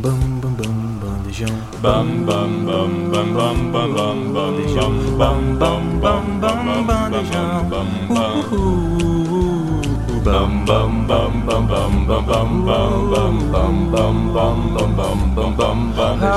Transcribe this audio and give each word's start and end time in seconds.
Bam 0.00 0.40
bam 0.40 0.54
bam 0.54 0.76
bandejão. 1.02 1.56
Bam 1.82 2.24
bam 2.24 2.64
bam 2.64 3.10
bam 3.10 3.34
bam 3.34 3.72
bam 3.72 3.92
bam 3.94 4.32
bandejão. 4.32 4.92
Bam 5.18 5.58
bam 5.58 5.98
bam 5.98 6.38
bam 6.40 6.86
bandejão. 6.86 7.68
Bam 7.68 7.88
bam 10.64 11.04
bam 11.04 11.06
bam 11.06 11.32
bam 11.46 11.66
bam 11.66 12.06
bam 12.06 12.28
bam 12.28 12.48
bam 12.64 13.34
bam 13.50 13.74
bam 13.90 14.16
bam 14.32 14.88
bam 14.94 15.18
bam 15.34 15.50
bam 15.56 15.78
bandejão. 15.96 16.28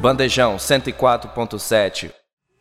Bandejão 0.00 0.56
104.7. 0.56 2.10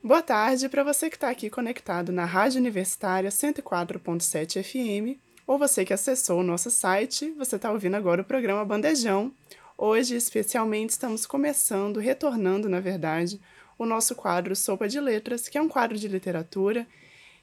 Boa 0.03 0.21
tarde 0.21 0.67
para 0.67 0.83
você 0.83 1.09
que 1.09 1.15
está 1.15 1.29
aqui 1.29 1.49
conectado 1.49 2.11
na 2.11 2.25
Rádio 2.25 2.59
Universitária 2.59 3.29
104.7 3.29 4.61
FM 4.61 5.26
ou 5.47 5.57
você 5.57 5.85
que 5.85 5.93
acessou 5.93 6.41
o 6.41 6.43
nosso 6.43 6.69
site, 6.69 7.31
você 7.37 7.55
está 7.55 7.71
ouvindo 7.71 7.95
agora 7.95 8.21
o 8.21 8.25
programa 8.25 8.65
Bandejão. 8.65 9.31
Hoje, 9.77 10.13
especialmente, 10.13 10.89
estamos 10.89 11.25
começando, 11.25 12.01
retornando, 12.01 12.67
na 12.67 12.81
verdade, 12.81 13.39
o 13.77 13.85
nosso 13.85 14.13
quadro 14.13 14.53
Sopa 14.57 14.89
de 14.89 14.99
Letras, 14.99 15.47
que 15.47 15.57
é 15.57 15.61
um 15.61 15.69
quadro 15.69 15.97
de 15.97 16.09
literatura, 16.09 16.85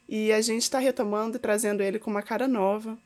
e 0.06 0.30
a 0.32 0.42
gente 0.42 0.62
está 0.62 0.78
retomando 0.78 1.38
e 1.38 1.40
trazendo 1.40 1.82
ele 1.82 1.98
com 1.98 2.10
uma 2.10 2.22
cara 2.22 2.46
nova. 2.46 2.98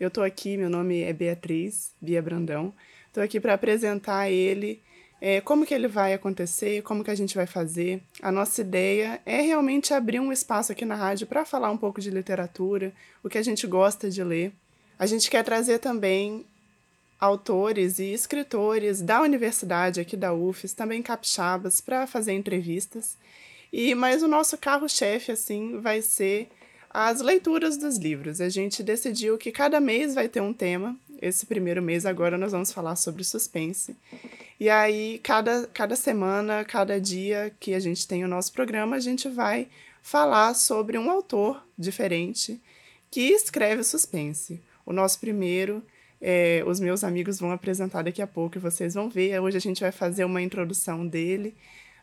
Eu 0.00 0.08
estou 0.08 0.24
aqui, 0.24 0.56
meu 0.56 0.68
nome 0.68 1.02
é 1.02 1.12
Beatriz, 1.12 1.92
Bia 2.00 2.20
Brandão, 2.20 2.74
estou 3.06 3.22
aqui 3.22 3.38
para 3.38 3.54
apresentar 3.54 4.30
ele 4.30 4.82
é, 5.20 5.40
como 5.40 5.66
que 5.66 5.74
ele 5.74 5.86
vai 5.86 6.14
acontecer, 6.14 6.82
como 6.82 7.04
que 7.04 7.10
a 7.10 7.14
gente 7.14 7.34
vai 7.34 7.46
fazer. 7.46 8.02
A 8.22 8.32
nossa 8.32 8.60
ideia 8.60 9.20
é 9.26 9.40
realmente 9.40 9.92
abrir 9.92 10.18
um 10.18 10.32
espaço 10.32 10.72
aqui 10.72 10.84
na 10.84 10.94
rádio 10.94 11.26
para 11.26 11.44
falar 11.44 11.70
um 11.70 11.76
pouco 11.76 12.00
de 12.00 12.10
literatura, 12.10 12.92
o 13.22 13.28
que 13.28 13.36
a 13.36 13.42
gente 13.42 13.66
gosta 13.66 14.10
de 14.10 14.24
ler. 14.24 14.52
A 14.98 15.06
gente 15.06 15.30
quer 15.30 15.44
trazer 15.44 15.78
também 15.78 16.44
autores 17.20 17.98
e 17.98 18.12
escritores 18.12 19.02
da 19.02 19.20
universidade 19.20 20.00
aqui 20.00 20.16
da 20.16 20.32
UFES, 20.32 20.72
também 20.72 21.02
capixabas, 21.02 21.80
para 21.80 22.06
fazer 22.06 22.32
entrevistas. 22.32 23.16
E 23.72 23.94
mas 23.94 24.22
o 24.22 24.28
nosso 24.28 24.56
carro-chefe 24.56 25.30
assim 25.30 25.80
vai 25.80 26.00
ser 26.00 26.48
as 26.90 27.20
leituras 27.20 27.76
dos 27.76 27.96
livros. 27.96 28.40
A 28.40 28.48
gente 28.48 28.82
decidiu 28.82 29.38
que 29.38 29.52
cada 29.52 29.80
mês 29.80 30.14
vai 30.14 30.28
ter 30.28 30.40
um 30.40 30.52
tema. 30.52 30.96
Esse 31.22 31.46
primeiro 31.46 31.80
mês 31.80 32.04
agora 32.04 32.36
nós 32.36 32.50
vamos 32.50 32.72
falar 32.72 32.96
sobre 32.96 33.22
suspense. 33.22 33.96
E 34.58 34.68
aí, 34.68 35.20
cada, 35.22 35.68
cada 35.72 35.94
semana, 35.94 36.64
cada 36.64 37.00
dia 37.00 37.54
que 37.60 37.74
a 37.74 37.80
gente 37.80 38.06
tem 38.06 38.24
o 38.24 38.28
nosso 38.28 38.52
programa, 38.52 38.96
a 38.96 39.00
gente 39.00 39.28
vai 39.28 39.68
falar 40.02 40.54
sobre 40.54 40.98
um 40.98 41.10
autor 41.10 41.62
diferente 41.78 42.60
que 43.10 43.20
escreve 43.20 43.84
suspense. 43.84 44.60
O 44.84 44.92
nosso 44.92 45.20
primeiro, 45.20 45.82
é, 46.20 46.62
os 46.66 46.80
meus 46.80 47.04
amigos 47.04 47.38
vão 47.38 47.52
apresentar 47.52 48.02
daqui 48.02 48.20
a 48.20 48.26
pouco 48.26 48.58
e 48.58 48.60
vocês 48.60 48.94
vão 48.94 49.08
ver. 49.08 49.40
Hoje 49.40 49.56
a 49.56 49.60
gente 49.60 49.80
vai 49.80 49.92
fazer 49.92 50.24
uma 50.24 50.42
introdução 50.42 51.06
dele. 51.06 51.54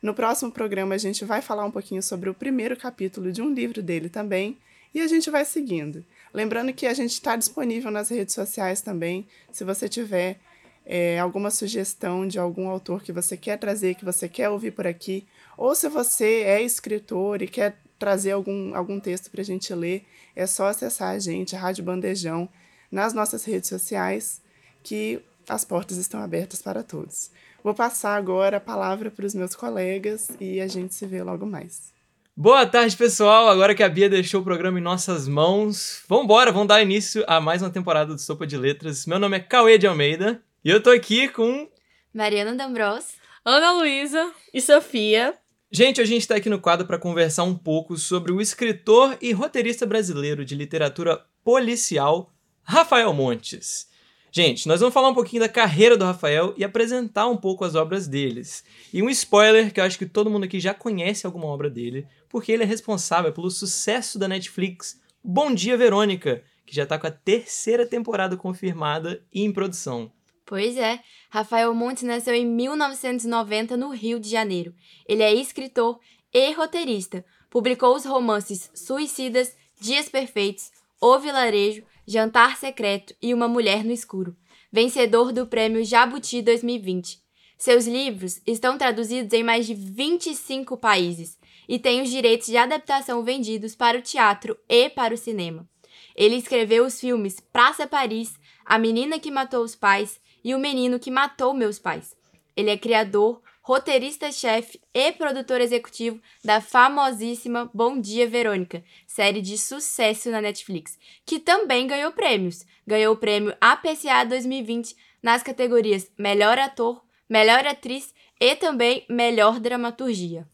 No 0.01 0.13
próximo 0.13 0.51
programa, 0.51 0.95
a 0.95 0.97
gente 0.97 1.25
vai 1.25 1.41
falar 1.41 1.65
um 1.65 1.71
pouquinho 1.71 2.01
sobre 2.01 2.29
o 2.29 2.33
primeiro 2.33 2.77
capítulo 2.77 3.31
de 3.31 3.41
um 3.41 3.53
livro 3.53 3.81
dele 3.81 4.09
também. 4.09 4.57
E 4.93 5.01
a 5.01 5.07
gente 5.07 5.29
vai 5.29 5.45
seguindo. 5.45 6.03
Lembrando 6.33 6.73
que 6.73 6.85
a 6.85 6.93
gente 6.93 7.11
está 7.11 7.35
disponível 7.35 7.91
nas 7.91 8.09
redes 8.09 8.33
sociais 8.33 8.81
também. 8.81 9.27
Se 9.51 9.63
você 9.63 9.87
tiver 9.87 10.39
é, 10.85 11.19
alguma 11.19 11.51
sugestão 11.51 12.27
de 12.27 12.39
algum 12.39 12.69
autor 12.69 13.03
que 13.03 13.11
você 13.11 13.35
quer 13.35 13.57
trazer, 13.57 13.95
que 13.95 14.05
você 14.05 14.29
quer 14.29 14.49
ouvir 14.49 14.71
por 14.71 14.87
aqui, 14.87 15.27
ou 15.57 15.75
se 15.75 15.89
você 15.89 16.43
é 16.43 16.61
escritor 16.61 17.41
e 17.41 17.47
quer 17.47 17.77
trazer 17.99 18.31
algum, 18.31 18.75
algum 18.75 18.99
texto 18.99 19.29
para 19.29 19.41
a 19.41 19.45
gente 19.45 19.73
ler, 19.73 20.05
é 20.35 20.45
só 20.45 20.67
acessar 20.67 21.09
a 21.09 21.19
gente, 21.19 21.55
a 21.55 21.59
Rádio 21.59 21.83
Bandejão, 21.83 22.47
nas 22.91 23.13
nossas 23.13 23.43
redes 23.43 23.69
sociais, 23.69 24.41
que 24.81 25.19
as 25.49 25.65
portas 25.65 25.97
estão 25.97 26.21
abertas 26.21 26.61
para 26.61 26.83
todos. 26.83 27.31
Vou 27.63 27.73
passar 27.73 28.15
agora 28.15 28.57
a 28.57 28.61
palavra 28.61 29.11
para 29.11 29.25
os 29.25 29.33
meus 29.33 29.55
colegas 29.55 30.29
e 30.39 30.61
a 30.61 30.67
gente 30.67 30.93
se 30.93 31.05
vê 31.05 31.21
logo 31.21 31.45
mais. 31.45 31.96
Boa 32.39 32.67
tarde, 32.67 32.95
pessoal. 32.95 33.49
Agora 33.49 33.73
que 33.73 33.81
a 33.81 33.89
Bia 33.89 34.07
deixou 34.07 34.41
o 34.41 34.43
programa 34.43 34.77
em 34.77 34.81
nossas 34.81 35.27
mãos, 35.27 36.03
vamos 36.07 36.25
embora, 36.25 36.51
vamos 36.51 36.67
dar 36.67 36.83
início 36.83 37.23
a 37.25 37.41
mais 37.41 37.63
uma 37.63 37.71
temporada 37.71 38.13
do 38.13 38.21
Sopa 38.21 38.45
de 38.45 38.55
Letras. 38.55 39.07
Meu 39.07 39.17
nome 39.17 39.37
é 39.37 39.39
Cauê 39.39 39.75
de 39.79 39.87
Almeida 39.87 40.39
e 40.63 40.69
eu 40.69 40.79
tô 40.79 40.91
aqui 40.91 41.27
com. 41.29 41.67
Mariana 42.13 42.53
D'Ambros, 42.53 43.15
Ana 43.43 43.71
Luísa 43.71 44.31
e 44.53 44.61
Sofia. 44.61 45.33
Gente, 45.71 45.99
a 45.99 46.05
gente 46.05 46.27
tá 46.27 46.35
aqui 46.35 46.47
no 46.47 46.61
quadro 46.61 46.85
para 46.85 46.99
conversar 46.99 47.43
um 47.43 47.55
pouco 47.55 47.97
sobre 47.97 48.31
o 48.31 48.39
escritor 48.39 49.17
e 49.19 49.31
roteirista 49.31 49.87
brasileiro 49.87 50.45
de 50.45 50.53
literatura 50.53 51.25
policial, 51.43 52.31
Rafael 52.61 53.11
Montes. 53.13 53.87
Gente, 54.31 54.67
nós 54.67 54.79
vamos 54.79 54.93
falar 54.93 55.09
um 55.09 55.15
pouquinho 55.15 55.41
da 55.41 55.49
carreira 55.49 55.97
do 55.97 56.05
Rafael 56.05 56.53
e 56.55 56.63
apresentar 56.63 57.27
um 57.27 57.35
pouco 57.35 57.65
as 57.65 57.73
obras 57.73 58.07
deles. 58.07 58.63
E 58.93 59.01
um 59.01 59.09
spoiler 59.09 59.73
que 59.73 59.79
eu 59.79 59.83
acho 59.83 59.97
que 59.97 60.05
todo 60.05 60.29
mundo 60.29 60.43
aqui 60.43 60.59
já 60.59 60.75
conhece 60.75 61.25
alguma 61.25 61.47
obra 61.47 61.71
dele, 61.71 62.05
porque 62.29 62.51
ele 62.51 62.63
é 62.63 62.65
responsável 62.65 63.31
pelo 63.31 63.49
sucesso 63.49 64.17
da 64.19 64.27
Netflix 64.27 64.99
Bom 65.23 65.53
Dia 65.53 65.77
Verônica, 65.77 66.43
que 66.65 66.75
já 66.75 66.85
tá 66.85 66.97
com 66.99 67.07
a 67.07 67.11
terceira 67.11 67.85
temporada 67.85 68.37
confirmada 68.37 69.25
e 69.33 69.43
em 69.43 69.51
produção. 69.51 70.11
Pois 70.45 70.77
é, 70.77 71.01
Rafael 71.29 71.73
Montes 71.73 72.03
nasceu 72.03 72.33
em 72.33 72.45
1990 72.45 73.75
no 73.75 73.89
Rio 73.89 74.19
de 74.19 74.29
Janeiro. 74.29 74.73
Ele 75.05 75.21
é 75.21 75.33
escritor 75.33 75.99
e 76.33 76.53
roteirista. 76.53 77.25
Publicou 77.49 77.95
os 77.95 78.05
romances 78.05 78.69
Suicidas, 78.73 79.55
Dias 79.79 80.07
Perfeitos, 80.07 80.71
O 81.01 81.19
Vilarejo, 81.19 81.83
Jantar 82.05 82.57
Secreto 82.57 83.13
e 83.21 83.33
Uma 83.33 83.49
Mulher 83.49 83.83
no 83.83 83.91
Escuro. 83.91 84.37
Vencedor 84.71 85.33
do 85.33 85.47
Prêmio 85.47 85.83
Jabuti 85.83 86.41
2020. 86.41 87.21
Seus 87.57 87.85
livros 87.85 88.39
estão 88.45 88.77
traduzidos 88.77 89.33
em 89.33 89.43
mais 89.43 89.65
de 89.65 89.73
25 89.73 90.77
países 90.77 91.37
e 91.67 91.77
têm 91.77 92.01
os 92.01 92.09
direitos 92.09 92.47
de 92.47 92.57
adaptação 92.57 93.23
vendidos 93.23 93.75
para 93.75 93.97
o 93.97 94.01
teatro 94.01 94.57
e 94.69 94.89
para 94.89 95.13
o 95.13 95.17
cinema. 95.17 95.67
Ele 96.15 96.35
escreveu 96.35 96.85
os 96.85 96.99
filmes 96.99 97.39
Praça 97.39 97.85
Paris, 97.85 98.33
A 98.65 98.77
Menina 98.79 99.19
que 99.19 99.29
Matou 99.29 99.63
os 99.63 99.75
Pais 99.75 100.19
e 100.43 100.55
O 100.55 100.59
Menino 100.59 100.99
que 100.99 101.11
Matou 101.11 101.53
Meus 101.53 101.77
Pais. 101.77 102.15
Ele 102.55 102.71
é 102.71 102.77
criador, 102.77 103.41
roteirista-chefe 103.61 104.79
e 104.93 105.11
produtor 105.11 105.59
executivo 105.59 106.21
da 106.43 106.61
famosíssima 106.61 107.69
Bom 107.73 107.99
Dia 107.99 108.25
Verônica, 108.25 108.81
série 109.05 109.41
de 109.41 109.57
sucesso 109.57 110.31
na 110.31 110.41
Netflix, 110.41 110.97
que 111.25 111.37
também 111.37 111.85
ganhou 111.85 112.13
prêmios. 112.13 112.65
Ganhou 112.87 113.13
o 113.13 113.17
prêmio 113.17 113.53
APCA 113.59 114.23
2020 114.23 114.95
nas 115.21 115.43
categorias 115.43 116.09
Melhor 116.17 116.57
Ator, 116.57 117.03
Melhor 117.29 117.67
Atriz 117.67 118.13
e 118.39 118.55
também 118.55 119.05
Melhor 119.09 119.59
Dramaturgia. 119.59 120.47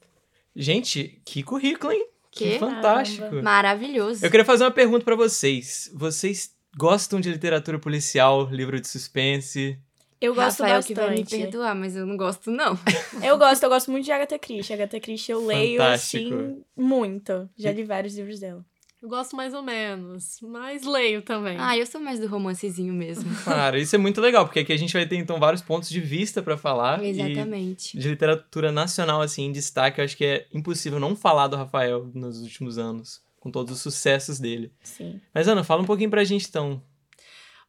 Gente, 0.55 1.21
que 1.25 1.43
currículo, 1.43 1.91
hein? 1.93 2.07
Que, 2.31 2.51
Que 2.53 2.59
fantástico. 2.59 3.41
Maravilhoso. 3.43 4.25
Eu 4.25 4.29
queria 4.31 4.45
fazer 4.45 4.63
uma 4.63 4.71
pergunta 4.71 5.03
pra 5.05 5.15
vocês. 5.15 5.91
Vocês 5.93 6.51
gostam 6.77 7.19
de 7.19 7.29
literatura 7.31 7.77
policial, 7.79 8.47
livro 8.49 8.79
de 8.79 8.87
suspense? 8.87 9.77
Eu 10.19 10.33
gosto 10.33 10.61
Rafael 10.63 10.81
que 10.81 10.93
vai 10.93 11.09
me 11.11 11.19
bastante. 11.21 11.41
perdoar, 11.41 11.75
mas 11.75 11.95
eu 11.95 12.05
não 12.05 12.15
gosto 12.15 12.49
não. 12.49 12.79
Eu 13.21 13.37
gosto, 13.37 13.63
eu 13.63 13.69
gosto 13.69 13.91
muito 13.91 14.05
de 14.05 14.11
Agatha 14.11 14.39
Christie. 14.39 14.73
Agatha 14.73 14.99
Christie 14.99 15.31
eu 15.33 15.45
leio, 15.45 15.77
Fantástico. 15.79 16.33
assim, 16.35 16.63
muito. 16.77 17.49
Já 17.57 17.71
li 17.71 17.83
vários 17.83 18.15
livros 18.15 18.39
dela. 18.39 18.65
Eu 19.03 19.09
gosto 19.09 19.35
mais 19.35 19.53
ou 19.53 19.61
menos, 19.61 20.39
mas 20.41 20.85
leio 20.85 21.21
também. 21.21 21.57
Ah, 21.59 21.77
eu 21.77 21.85
sou 21.85 21.99
mais 21.99 22.21
do 22.21 22.27
romancezinho 22.27 22.93
mesmo. 22.93 23.29
Cara, 23.43 23.77
isso 23.77 23.93
é 23.93 23.99
muito 23.99 24.21
legal, 24.21 24.45
porque 24.45 24.61
aqui 24.61 24.71
a 24.71 24.77
gente 24.77 24.93
vai 24.93 25.05
ter 25.05 25.17
então 25.17 25.41
vários 25.41 25.61
pontos 25.61 25.89
de 25.89 25.99
vista 25.99 26.41
pra 26.41 26.55
falar. 26.55 27.03
E 27.03 27.09
Exatamente. 27.09 27.97
de 27.97 28.09
literatura 28.09 28.71
nacional, 28.71 29.21
assim, 29.21 29.43
em 29.43 29.51
destaque, 29.51 29.99
eu 29.99 30.05
acho 30.05 30.15
que 30.15 30.23
é 30.23 30.47
impossível 30.53 31.01
não 31.01 31.17
falar 31.17 31.49
do 31.49 31.57
Rafael 31.57 32.09
nos 32.13 32.41
últimos 32.41 32.77
anos, 32.77 33.21
com 33.41 33.51
todos 33.51 33.73
os 33.73 33.81
sucessos 33.81 34.39
dele. 34.39 34.71
Sim. 34.81 35.19
Mas, 35.33 35.49
Ana, 35.49 35.65
fala 35.65 35.81
um 35.81 35.85
pouquinho 35.85 36.09
pra 36.09 36.23
gente 36.23 36.47
então. 36.47 36.81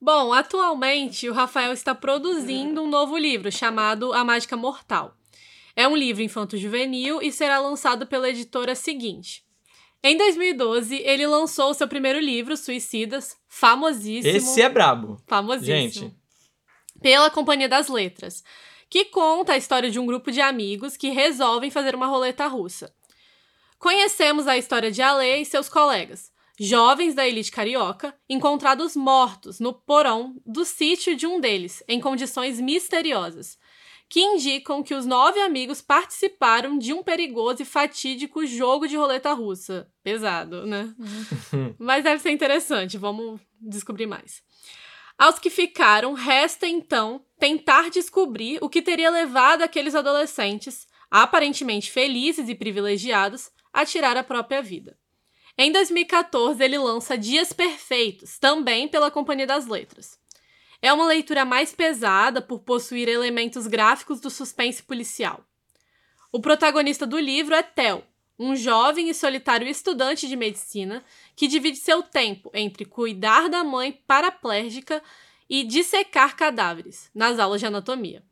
Bom, 0.00 0.32
atualmente 0.32 1.28
o 1.28 1.32
Rafael 1.32 1.72
está 1.72 1.96
produzindo 1.96 2.80
um 2.80 2.88
novo 2.88 3.18
livro 3.18 3.50
chamado 3.50 4.12
A 4.12 4.24
Mágica 4.24 4.56
Mortal. 4.56 5.16
É 5.74 5.88
um 5.88 5.96
livro 5.96 6.22
infanto-juvenil 6.22 7.20
e 7.20 7.32
será 7.32 7.58
lançado 7.58 8.06
pela 8.06 8.30
editora 8.30 8.76
seguinte. 8.76 9.43
Em 10.06 10.18
2012, 10.18 10.96
ele 10.96 11.26
lançou 11.26 11.72
seu 11.72 11.88
primeiro 11.88 12.20
livro, 12.20 12.58
Suicidas, 12.58 13.38
famosíssimo. 13.48 14.36
Esse 14.36 14.60
é 14.60 14.68
brabo. 14.68 15.18
famosíssimo. 15.26 15.64
Gente, 15.64 16.14
pela 17.00 17.30
Companhia 17.30 17.70
das 17.70 17.88
Letras, 17.88 18.44
que 18.90 19.06
conta 19.06 19.54
a 19.54 19.56
história 19.56 19.90
de 19.90 19.98
um 19.98 20.04
grupo 20.04 20.30
de 20.30 20.42
amigos 20.42 20.94
que 20.94 21.08
resolvem 21.08 21.70
fazer 21.70 21.94
uma 21.94 22.06
roleta 22.06 22.46
russa. 22.46 22.94
Conhecemos 23.78 24.46
a 24.46 24.58
história 24.58 24.90
de 24.90 25.00
Ale 25.00 25.40
e 25.40 25.44
seus 25.46 25.70
colegas, 25.70 26.30
jovens 26.60 27.14
da 27.14 27.26
elite 27.26 27.50
carioca, 27.50 28.14
encontrados 28.28 28.94
mortos 28.94 29.58
no 29.58 29.72
porão 29.72 30.36
do 30.44 30.66
sítio 30.66 31.16
de 31.16 31.26
um 31.26 31.40
deles, 31.40 31.82
em 31.88 31.98
condições 31.98 32.60
misteriosas, 32.60 33.56
que 34.14 34.20
indicam 34.20 34.80
que 34.80 34.94
os 34.94 35.04
nove 35.04 35.40
amigos 35.40 35.82
participaram 35.82 36.78
de 36.78 36.92
um 36.92 37.02
perigoso 37.02 37.62
e 37.62 37.64
fatídico 37.64 38.46
jogo 38.46 38.86
de 38.86 38.96
roleta 38.96 39.32
russa. 39.32 39.90
Pesado, 40.04 40.64
né? 40.64 40.94
Mas 41.80 42.04
deve 42.04 42.22
ser 42.22 42.30
interessante, 42.30 42.96
vamos 42.96 43.40
descobrir 43.60 44.06
mais. 44.06 44.40
Aos 45.18 45.40
que 45.40 45.50
ficaram, 45.50 46.12
resta 46.12 46.64
então 46.64 47.24
tentar 47.40 47.90
descobrir 47.90 48.60
o 48.62 48.68
que 48.68 48.80
teria 48.80 49.10
levado 49.10 49.62
aqueles 49.62 49.96
adolescentes, 49.96 50.86
aparentemente 51.10 51.90
felizes 51.90 52.48
e 52.48 52.54
privilegiados, 52.54 53.50
a 53.72 53.84
tirar 53.84 54.16
a 54.16 54.22
própria 54.22 54.62
vida. 54.62 54.96
Em 55.58 55.72
2014, 55.72 56.62
ele 56.62 56.78
lança 56.78 57.18
Dias 57.18 57.52
Perfeitos, 57.52 58.38
também 58.38 58.86
pela 58.86 59.10
Companhia 59.10 59.48
das 59.48 59.66
Letras. 59.66 60.16
É 60.84 60.92
uma 60.92 61.06
leitura 61.06 61.46
mais 61.46 61.72
pesada 61.72 62.42
por 62.42 62.60
possuir 62.60 63.08
elementos 63.08 63.66
gráficos 63.66 64.20
do 64.20 64.28
suspense 64.28 64.82
policial. 64.82 65.42
O 66.30 66.42
protagonista 66.42 67.06
do 67.06 67.18
livro 67.18 67.54
é 67.54 67.62
Theo, 67.62 68.04
um 68.38 68.54
jovem 68.54 69.08
e 69.08 69.14
solitário 69.14 69.66
estudante 69.66 70.28
de 70.28 70.36
medicina 70.36 71.02
que 71.34 71.48
divide 71.48 71.78
seu 71.78 72.02
tempo 72.02 72.50
entre 72.52 72.84
cuidar 72.84 73.48
da 73.48 73.64
mãe 73.64 73.92
paraplégica 74.06 75.02
e 75.48 75.64
dissecar 75.64 76.36
cadáveres 76.36 77.10
nas 77.14 77.38
aulas 77.38 77.62
de 77.62 77.66
anatomia. 77.66 78.22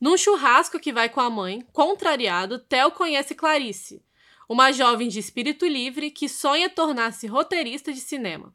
Num 0.00 0.16
churrasco 0.16 0.80
que 0.80 0.92
vai 0.92 1.08
com 1.08 1.20
a 1.20 1.30
mãe, 1.30 1.64
contrariado, 1.72 2.58
Theo 2.58 2.90
conhece 2.90 3.36
Clarice, 3.36 4.04
uma 4.48 4.72
jovem 4.72 5.06
de 5.06 5.20
espírito 5.20 5.64
livre 5.64 6.10
que 6.10 6.28
sonha 6.28 6.68
tornar-se 6.68 7.28
roteirista 7.28 7.92
de 7.92 8.00
cinema. 8.00 8.52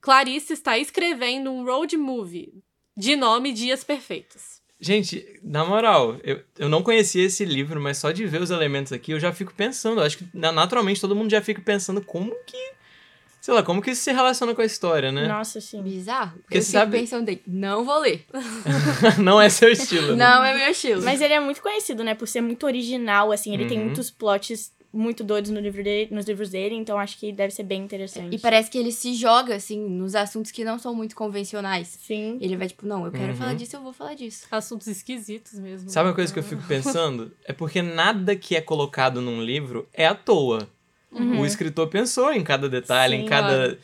Clarice 0.00 0.52
está 0.52 0.78
escrevendo 0.78 1.50
um 1.50 1.64
road 1.64 1.96
movie 1.96 2.52
de 2.96 3.16
nome 3.16 3.52
Dias 3.52 3.82
Perfeitos. 3.84 4.58
Gente, 4.80 5.26
na 5.42 5.64
moral, 5.64 6.16
eu, 6.22 6.40
eu 6.56 6.68
não 6.68 6.82
conhecia 6.84 7.24
esse 7.24 7.44
livro, 7.44 7.80
mas 7.80 7.98
só 7.98 8.12
de 8.12 8.24
ver 8.26 8.40
os 8.40 8.50
elementos 8.50 8.92
aqui 8.92 9.10
eu 9.10 9.18
já 9.18 9.32
fico 9.32 9.52
pensando. 9.52 10.00
Acho 10.00 10.18
que 10.18 10.28
na- 10.32 10.52
naturalmente 10.52 11.00
todo 11.00 11.16
mundo 11.16 11.30
já 11.30 11.42
fica 11.42 11.60
pensando 11.60 12.00
como 12.00 12.32
que. 12.46 12.56
Sei 13.40 13.54
lá, 13.54 13.62
como 13.62 13.80
que 13.82 13.90
isso 13.90 14.02
se 14.02 14.12
relaciona 14.12 14.54
com 14.54 14.60
a 14.60 14.64
história, 14.64 15.10
né? 15.10 15.26
Nossa, 15.26 15.60
sim. 15.60 15.82
Bizarro. 15.82 16.38
Porque 16.42 16.58
eu 16.58 16.62
você 16.62 16.72
sabe- 16.72 16.96
pensando 16.98 17.28
aí, 17.28 17.40
não 17.46 17.84
vou 17.84 17.98
ler. 17.98 18.24
não 19.22 19.40
é 19.40 19.48
seu 19.48 19.70
estilo. 19.70 20.14
né? 20.14 20.24
Não 20.24 20.44
é 20.44 20.56
meu 20.56 20.68
estilo. 20.70 21.02
Mas 21.02 21.20
ele 21.20 21.34
é 21.34 21.40
muito 21.40 21.60
conhecido, 21.62 22.04
né? 22.04 22.14
Por 22.14 22.28
ser 22.28 22.40
muito 22.40 22.64
original, 22.66 23.32
assim. 23.32 23.54
Ele 23.54 23.66
tem 23.66 23.78
Uhum. 23.78 23.84
muitos 23.86 24.10
plots 24.10 24.72
muito 24.92 25.22
doidos 25.22 25.50
no 25.50 25.60
livro 25.60 25.84
dele, 25.84 26.14
nos 26.14 26.26
livros 26.26 26.48
dele, 26.50 26.74
então 26.74 26.98
acho 26.98 27.18
que 27.18 27.30
deve 27.30 27.52
ser 27.52 27.62
bem 27.62 27.82
interessante. 27.82 28.34
E 28.34 28.38
parece 28.38 28.70
que 28.70 28.78
ele 28.78 28.90
se 28.90 29.14
joga, 29.14 29.54
assim, 29.54 29.78
nos 29.78 30.14
assuntos 30.14 30.50
que 30.50 30.64
não 30.64 30.78
são 30.78 30.94
muito 30.94 31.14
convencionais. 31.14 31.88
Sim. 31.88 32.38
Ele 32.40 32.56
vai, 32.56 32.68
tipo, 32.68 32.86
não, 32.86 33.04
eu 33.04 33.12
quero 33.12 33.28
Uhum. 33.28 33.34
falar 33.36 33.54
disso, 33.54 33.76
eu 33.76 33.82
vou 33.82 33.92
falar 33.92 34.14
disso. 34.14 34.46
Assuntos 34.50 34.86
esquisitos 34.86 35.58
mesmo. 35.58 35.90
Sabe 35.90 36.08
uma 36.08 36.14
coisa 36.14 36.32
que 36.32 36.38
eu 36.38 36.42
fico 36.42 36.62
pensando? 36.66 37.30
É 37.44 37.52
porque 37.52 37.82
nada 37.82 38.34
que 38.34 38.56
é 38.56 38.60
colocado 38.60 39.20
num 39.20 39.42
livro 39.42 39.86
é 39.92 40.06
à 40.06 40.14
toa. 40.14 40.68
O 41.10 41.44
escritor 41.44 41.88
pensou 41.88 42.32
em 42.32 42.42
cada 42.44 42.68
detalhe, 42.68 43.14
em 43.16 43.20
Sim, 43.22 43.26
cada, 43.26 43.78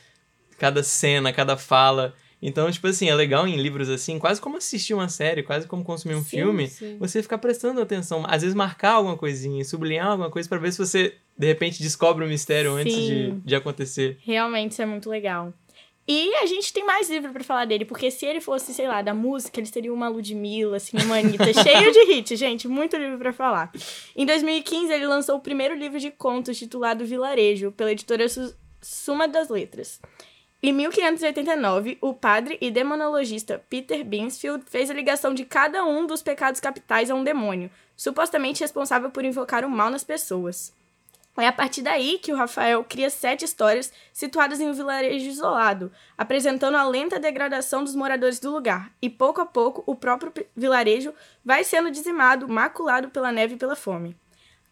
cada 0.59 0.83
cena, 0.83 1.33
cada 1.33 1.57
fala. 1.57 2.15
Então, 2.47 2.71
tipo 2.71 2.87
assim, 2.87 3.09
é 3.09 3.15
legal 3.15 3.49
em 3.49 3.57
livros 3.57 3.89
assim, 3.89 4.19
quase 4.19 4.39
como 4.39 4.59
assistir 4.59 4.93
uma 4.93 5.09
série, 5.09 5.43
quase 5.43 5.67
como 5.67 5.83
consumir 5.83 6.15
um 6.15 6.23
Sim, 6.23 6.29
filme, 6.37 6.69
sim. 6.69 6.99
você 6.99 7.23
ficar 7.23 7.39
prestando 7.39 7.81
atenção, 7.81 8.23
às 8.29 8.43
vezes 8.43 8.55
marcar 8.55 8.93
alguma 8.93 9.17
coisinha, 9.17 9.65
sublinhar 9.65 10.09
alguma 10.09 10.31
coisa 10.31 10.47
pra 10.47 10.59
ver 10.59 10.71
se 10.71 10.77
você, 10.79 11.15
de 11.39 11.47
repente, 11.47 11.83
descobre 11.83 12.23
o 12.23 12.29
mistério 12.29 12.73
antes 12.75 12.95
de, 12.95 13.07
Sim. 13.31 13.43
de 13.43 13.55
acontecer. 13.57 14.19
Realmente, 14.21 14.73
isso 14.73 14.83
é 14.83 14.87
muito 14.87 15.09
legal. 15.09 15.55
E 16.07 16.35
a 16.35 16.45
gente 16.45 16.71
tem 16.71 16.85
mais 16.85 17.09
livro 17.09 17.33
pra 17.33 17.43
falar 17.43 17.65
dele, 17.65 17.87
porque 17.87 18.11
se 18.11 18.27
ele 18.27 18.39
fosse, 18.43 18.75
sei 18.75 18.87
lá, 18.87 19.01
da 19.01 19.15
música, 19.15 19.59
eles 19.59 19.71
teriam 19.71 19.95
uma 19.95 20.07
Ludmilla, 20.11 20.77
assim, 20.77 20.99
uma 20.99 21.17
Anitta, 21.17 21.51
cheio 21.65 21.91
de 21.93 22.05
hit, 22.13 22.37
gente, 22.37 22.69
muito 22.69 22.95
livro 22.99 23.17
pra 23.17 23.33
falar. 23.33 23.73
Em 24.15 24.27
2015, 24.27 24.93
ele 24.93 25.07
lançou 25.07 25.37
o 25.37 25.41
primeiro 25.41 25.75
livro 25.75 25.99
de 25.99 26.11
contos 26.11 26.59
titulado 26.59 27.07
Vilarejo, 27.07 27.73
pela 27.73 27.91
editora 27.91 28.29
Su- 28.29 28.55
Suma 28.83 29.27
das 29.27 29.49
Letras. 29.49 29.99
Em 30.67 30.73
1589, 30.73 31.99
o 32.01 32.15
padre 32.15 32.57
e 32.59 32.71
demonologista 32.71 33.63
Peter 33.69 34.03
Binsfield 34.03 34.65
fez 34.67 34.89
a 34.89 34.95
ligação 34.95 35.35
de 35.35 35.45
cada 35.45 35.85
um 35.85 36.07
dos 36.07 36.23
pecados 36.23 36.59
capitais 36.59 37.11
a 37.11 37.15
um 37.15 37.23
demônio, 37.23 37.71
supostamente 37.95 38.63
responsável 38.63 39.11
por 39.11 39.27
invocar 39.27 39.63
o 39.63 39.69
mal 39.69 39.91
nas 39.91 40.05
pessoas. 40.05 40.73
É 41.37 41.47
a 41.47 41.53
partir 41.53 41.83
daí 41.83 42.19
que 42.19 42.33
o 42.33 42.37
Rafael 42.37 42.83
cria 42.83 43.11
sete 43.11 43.45
histórias 43.45 43.93
situadas 44.11 44.59
em 44.59 44.67
um 44.67 44.73
vilarejo 44.73 45.29
isolado, 45.29 45.93
apresentando 46.17 46.79
a 46.79 46.89
lenta 46.89 47.21
degradação 47.21 47.85
dos 47.85 47.95
moradores 47.95 48.41
do 48.41 48.51
lugar. 48.51 48.91
E 49.03 49.11
pouco 49.11 49.43
a 49.43 49.47
pouco, 49.47 49.85
o 49.85 49.95
próprio 49.95 50.33
vilarejo 50.57 51.13
vai 51.45 51.63
sendo 51.63 51.91
dizimado, 51.91 52.49
maculado 52.49 53.11
pela 53.11 53.31
neve 53.31 53.57
e 53.57 53.59
pela 53.59 53.77
fome. 53.77 54.17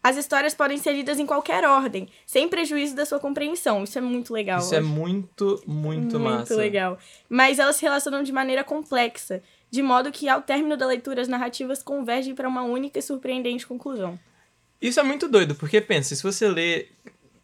As 0.03 0.17
histórias 0.17 0.53
podem 0.53 0.77
ser 0.77 0.91
lidas 0.91 1.17
em 1.17 1.25
qualquer 1.25 1.63
ordem, 1.63 2.09
sem 2.25 2.49
prejuízo 2.49 2.93
da 2.93 3.05
sua 3.05 3.21
compreensão. 3.21 3.85
Isso 3.85 3.97
é 3.97 4.01
muito 4.01 4.33
legal. 4.33 4.59
Isso 4.59 4.75
é 4.75 4.79
acho. 4.79 4.87
muito, 4.87 5.63
muito, 5.65 6.19
massa. 6.19 6.55
legal. 6.55 6.99
Mas 7.29 7.57
elas 7.57 7.77
se 7.77 7.83
relacionam 7.83 8.21
de 8.21 8.33
maneira 8.33 8.65
complexa, 8.65 9.41
de 9.71 9.81
modo 9.81 10.11
que 10.11 10.27
ao 10.27 10.41
término 10.41 10.75
da 10.75 10.85
leitura 10.85 11.21
as 11.21 11.29
narrativas 11.29 11.81
convergem 11.81 12.35
para 12.35 12.49
uma 12.49 12.63
única 12.63 12.99
e 12.99 13.01
surpreendente 13.01 13.65
conclusão. 13.65 14.19
Isso 14.81 14.99
é 14.99 15.03
muito 15.03 15.29
doido, 15.29 15.55
porque 15.55 15.79
pensa, 15.79 16.13
se 16.13 16.21
você 16.21 16.49
lê. 16.49 16.87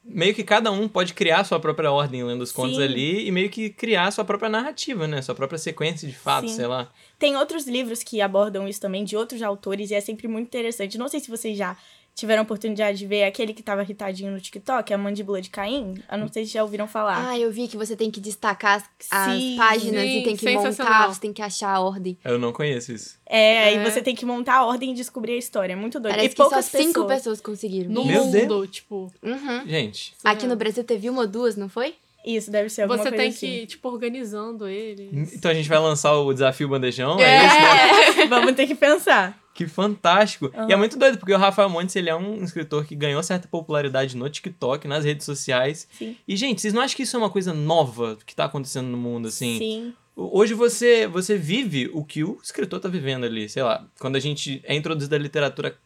Meio 0.03 0.33
que 0.33 0.43
cada 0.43 0.71
um 0.71 0.87
pode 0.87 1.13
criar 1.13 1.43
sua 1.43 1.59
própria 1.59 1.91
ordem 1.91 2.23
lendo 2.23 2.41
os 2.41 2.51
contos 2.51 2.77
Sim. 2.77 2.83
ali 2.83 3.27
e 3.27 3.31
meio 3.31 3.47
que 3.47 3.69
criar 3.69 4.09
sua 4.09 4.25
própria 4.25 4.49
narrativa, 4.49 5.07
né? 5.07 5.21
Sua 5.21 5.35
própria 5.35 5.59
sequência 5.59 6.07
de 6.07 6.15
fatos, 6.15 6.53
sei 6.53 6.65
lá. 6.65 6.89
Tem 7.19 7.37
outros 7.37 7.67
livros 7.67 8.01
que 8.01 8.19
abordam 8.19 8.67
isso 8.67 8.81
também, 8.81 9.03
de 9.03 9.15
outros 9.15 9.43
autores, 9.43 9.91
e 9.91 9.93
é 9.93 10.01
sempre 10.01 10.27
muito 10.27 10.47
interessante. 10.47 10.97
Não 10.97 11.07
sei 11.07 11.19
se 11.19 11.29
vocês 11.29 11.55
já 11.55 11.77
tiveram 12.19 12.41
a 12.41 12.43
oportunidade 12.43 12.97
de 12.97 13.05
ver 13.07 13.23
aquele 13.23 13.53
que 13.53 13.63
tava 13.63 13.81
irritadinho 13.81 14.31
no 14.31 14.39
TikTok, 14.39 14.93
a 14.93 14.97
Mandíbula 14.97 15.41
de 15.41 15.49
Caim. 15.49 15.95
Eu 16.11 16.17
não 16.17 16.27
sei 16.27 16.45
se 16.45 16.53
já 16.53 16.63
ouviram 16.63 16.87
falar. 16.87 17.29
Ah, 17.29 17.39
eu 17.39 17.51
vi 17.51 17.67
que 17.67 17.77
você 17.77 17.95
tem 17.95 18.11
que 18.11 18.19
destacar 18.19 18.77
as, 18.77 18.83
as 19.11 19.33
Sim, 19.41 19.55
páginas 19.57 20.01
sim, 20.03 20.19
e 20.19 20.23
tem 20.23 20.35
que 20.35 20.49
montar, 20.53 21.07
você 21.07 21.19
tem 21.21 21.33
que 21.33 21.41
achar 21.41 21.69
a 21.75 21.79
ordem. 21.79 22.17
Eu 22.23 22.37
não 22.37 22.51
conheço 22.53 22.91
isso. 22.91 23.17
é, 23.25 23.63
aí 23.65 23.75
É. 23.77 23.83
você 23.89 24.01
tem 24.01 24.15
que 24.15 24.25
montar 24.25 24.55
a 24.57 24.65
ordem 24.65 24.91
e 24.91 24.93
descobrir 24.95 25.33
a 25.33 25.37
história. 25.37 25.73
É 25.73 25.75
muito 25.75 25.99
doido. 25.99 26.13
Parece 26.15 26.27
e 26.27 26.29
que 26.35 26.37
só 26.37 26.43
poucas 26.49 26.65
cinco 26.65 26.87
pessoas. 27.05 27.07
pessoas 27.15 27.41
conseguiram. 27.41 27.89
No 27.91 28.05
Meu 28.05 28.25
mundo, 28.25 28.67
tipo. 28.67 29.11
Uhum. 29.23 29.67
Gente, 29.67 30.13
Aqui 30.23 30.45
no 30.47 30.55
Brasil 30.55 30.83
teve 30.83 31.09
uma 31.09 31.21
ou 31.21 31.27
duas, 31.27 31.55
não 31.55 31.69
foi? 31.69 31.95
Isso, 32.25 32.51
deve 32.51 32.69
ser 32.69 32.81
alguma 32.81 32.97
Você 32.97 33.03
coisa 33.09 33.17
tem 33.17 33.29
assim. 33.29 33.47
que, 33.61 33.65
tipo, 33.67 33.87
organizando 33.89 34.67
eles. 34.67 35.33
então 35.33 35.49
a 35.49 35.53
gente 35.53 35.69
vai 35.69 35.79
lançar 35.79 36.13
o 36.17 36.33
desafio 36.33 36.67
bandejão, 36.67 37.17
é, 37.17 37.45
isso? 37.45 38.19
É, 38.21 38.27
vamos 38.27 38.53
ter 38.55 38.67
que 38.67 38.75
pensar. 38.75 39.39
Que 39.59 39.67
fantástico. 39.67 40.49
E 40.69 40.71
é 40.71 40.75
muito 40.77 40.97
doido, 40.97 41.17
porque 41.17 41.33
o 41.33 41.37
Rafael 41.37 41.69
Montes, 41.69 41.93
ele 41.93 42.09
é 42.09 42.15
um 42.15 42.41
escritor 42.41 42.85
que 42.85 42.95
ganhou 42.95 43.21
certa 43.21 43.45
popularidade 43.45 44.15
no 44.15 44.29
TikTok, 44.29 44.87
nas 44.87 45.03
redes 45.03 45.25
sociais. 45.25 45.85
Sim. 45.91 46.15
E, 46.25 46.37
gente, 46.37 46.61
vocês 46.61 46.73
não 46.73 46.81
acham 46.81 46.95
que 46.95 47.03
isso 47.03 47.17
é 47.17 47.19
uma 47.19 47.29
coisa 47.29 47.53
nova 47.53 48.17
que 48.25 48.33
tá 48.33 48.45
acontecendo 48.45 48.87
no 48.87 48.95
mundo, 48.95 49.27
assim? 49.27 49.57
Sim. 49.57 49.93
Hoje 50.15 50.53
você, 50.53 51.07
você 51.07 51.35
vive 51.35 51.89
o 51.93 52.05
que 52.05 52.23
o 52.23 52.39
escritor 52.41 52.79
tá 52.79 52.87
vivendo 52.87 53.25
ali, 53.25 53.49
sei 53.49 53.61
lá. 53.61 53.85
Quando 53.99 54.15
a 54.15 54.19
gente 54.21 54.61
é 54.63 54.73
introduzido 54.73 55.13
à 55.13 55.17
literatura 55.17 55.77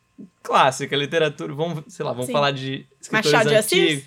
clássica, 0.43 0.95
literatura, 0.95 1.51
vamos, 1.55 1.83
sei 1.87 2.05
lá, 2.05 2.11
vamos 2.11 2.27
Sim. 2.27 2.31
falar 2.31 2.51
de 2.51 2.85
escritores 3.01 3.31
Machado 3.31 3.49
de 3.49 3.55
antigos. 3.55 4.03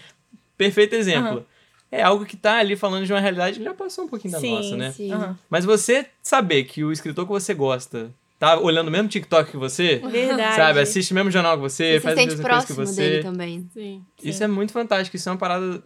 Perfeito 0.56 0.94
exemplo. 0.94 1.38
Aham. 1.38 1.44
É 1.90 2.02
algo 2.04 2.24
que 2.24 2.36
tá 2.36 2.58
ali 2.58 2.76
falando 2.76 3.04
de 3.04 3.12
uma 3.12 3.18
realidade 3.18 3.58
que 3.58 3.64
já 3.64 3.74
passou 3.74 4.04
um 4.04 4.08
pouquinho 4.08 4.30
da 4.30 4.38
Sim, 4.38 4.54
nossa, 4.54 4.76
né? 4.76 4.92
Sim. 4.92 5.10
Aham. 5.10 5.36
Mas 5.50 5.64
você 5.64 6.06
saber 6.22 6.62
que 6.62 6.84
o 6.84 6.92
escritor 6.92 7.26
que 7.26 7.32
você 7.32 7.52
gosta 7.52 8.14
tá 8.38 8.58
olhando 8.58 8.88
o 8.88 8.90
mesmo 8.90 9.08
TikTok 9.08 9.50
que 9.50 9.56
você, 9.56 9.96
Verdade. 10.10 10.56
sabe? 10.56 10.80
Assiste 10.80 11.12
o 11.12 11.14
mesmo 11.14 11.30
jornal 11.30 11.56
que 11.56 11.62
você, 11.62 11.92
Você 11.92 11.94
se 11.94 12.00
faz 12.00 12.18
a 12.18 12.20
sente 12.20 12.30
mesma 12.36 12.48
coisa 12.48 12.66
que 12.66 12.74
próximo 12.74 12.86
você. 12.94 13.00
dele 13.10 13.22
também. 13.22 13.68
Sim. 13.72 14.02
Isso 14.22 14.44
é 14.44 14.46
muito 14.46 14.72
fantástico, 14.72 15.16
isso 15.16 15.28
é 15.28 15.32
uma 15.32 15.38
parada 15.38 15.82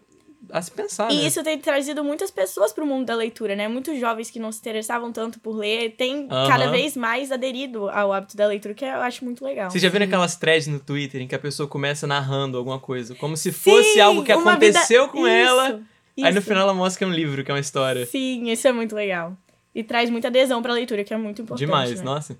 a 0.52 0.60
se 0.60 0.70
pensar, 0.72 1.12
E 1.12 1.16
né? 1.16 1.26
isso 1.28 1.44
tem 1.44 1.56
trazido 1.58 2.02
muitas 2.02 2.30
pessoas 2.30 2.72
pro 2.72 2.84
mundo 2.84 3.06
da 3.06 3.14
leitura, 3.14 3.54
né? 3.54 3.68
Muitos 3.68 4.00
jovens 4.00 4.30
que 4.30 4.40
não 4.40 4.50
se 4.50 4.58
interessavam 4.58 5.12
tanto 5.12 5.38
por 5.38 5.54
ler 5.54 5.90
têm 5.96 6.26
cada 6.26 6.70
vez 6.70 6.96
mais 6.96 7.30
aderido 7.30 7.88
ao 7.90 8.12
hábito 8.12 8.36
da 8.36 8.46
leitura, 8.48 8.74
que 8.74 8.84
eu 8.84 9.00
acho 9.00 9.24
muito 9.24 9.44
legal. 9.44 9.70
Vocês 9.70 9.82
já 9.82 9.88
viram 9.88 10.06
aquelas 10.06 10.34
threads 10.36 10.66
no 10.66 10.80
Twitter 10.80 11.20
em 11.20 11.28
que 11.28 11.34
a 11.36 11.38
pessoa 11.38 11.68
começa 11.68 12.04
narrando 12.06 12.58
alguma 12.58 12.80
coisa, 12.80 13.14
como 13.14 13.36
se 13.36 13.52
fosse 13.52 13.92
Sim, 13.92 14.00
algo 14.00 14.24
que 14.24 14.32
uma 14.34 14.56
vida- 14.56 14.78
aconteceu 14.78 15.06
com 15.08 15.18
Isso, 15.18 15.28
ela, 15.28 15.80
aí 16.20 16.32
no 16.32 16.38
isso. 16.40 16.42
final 16.48 16.62
ela 16.64 16.74
mostra 16.74 16.98
que 16.98 17.04
é 17.04 17.06
um 17.06 17.12
livro, 17.14 17.44
que 17.44 17.50
é 17.50 17.54
uma 17.54 17.60
história. 17.60 18.04
Sim, 18.06 18.50
isso 18.50 18.66
é 18.66 18.72
muito 18.72 18.94
legal. 18.96 19.36
E 19.74 19.84
traz 19.84 20.10
muita 20.10 20.28
adesão 20.28 20.60
pra 20.62 20.72
leitura, 20.72 21.04
que 21.04 21.14
é 21.14 21.16
muito 21.16 21.42
importante. 21.42 21.66
Demais, 21.66 21.98
né? 21.98 22.04
nossa. 22.04 22.36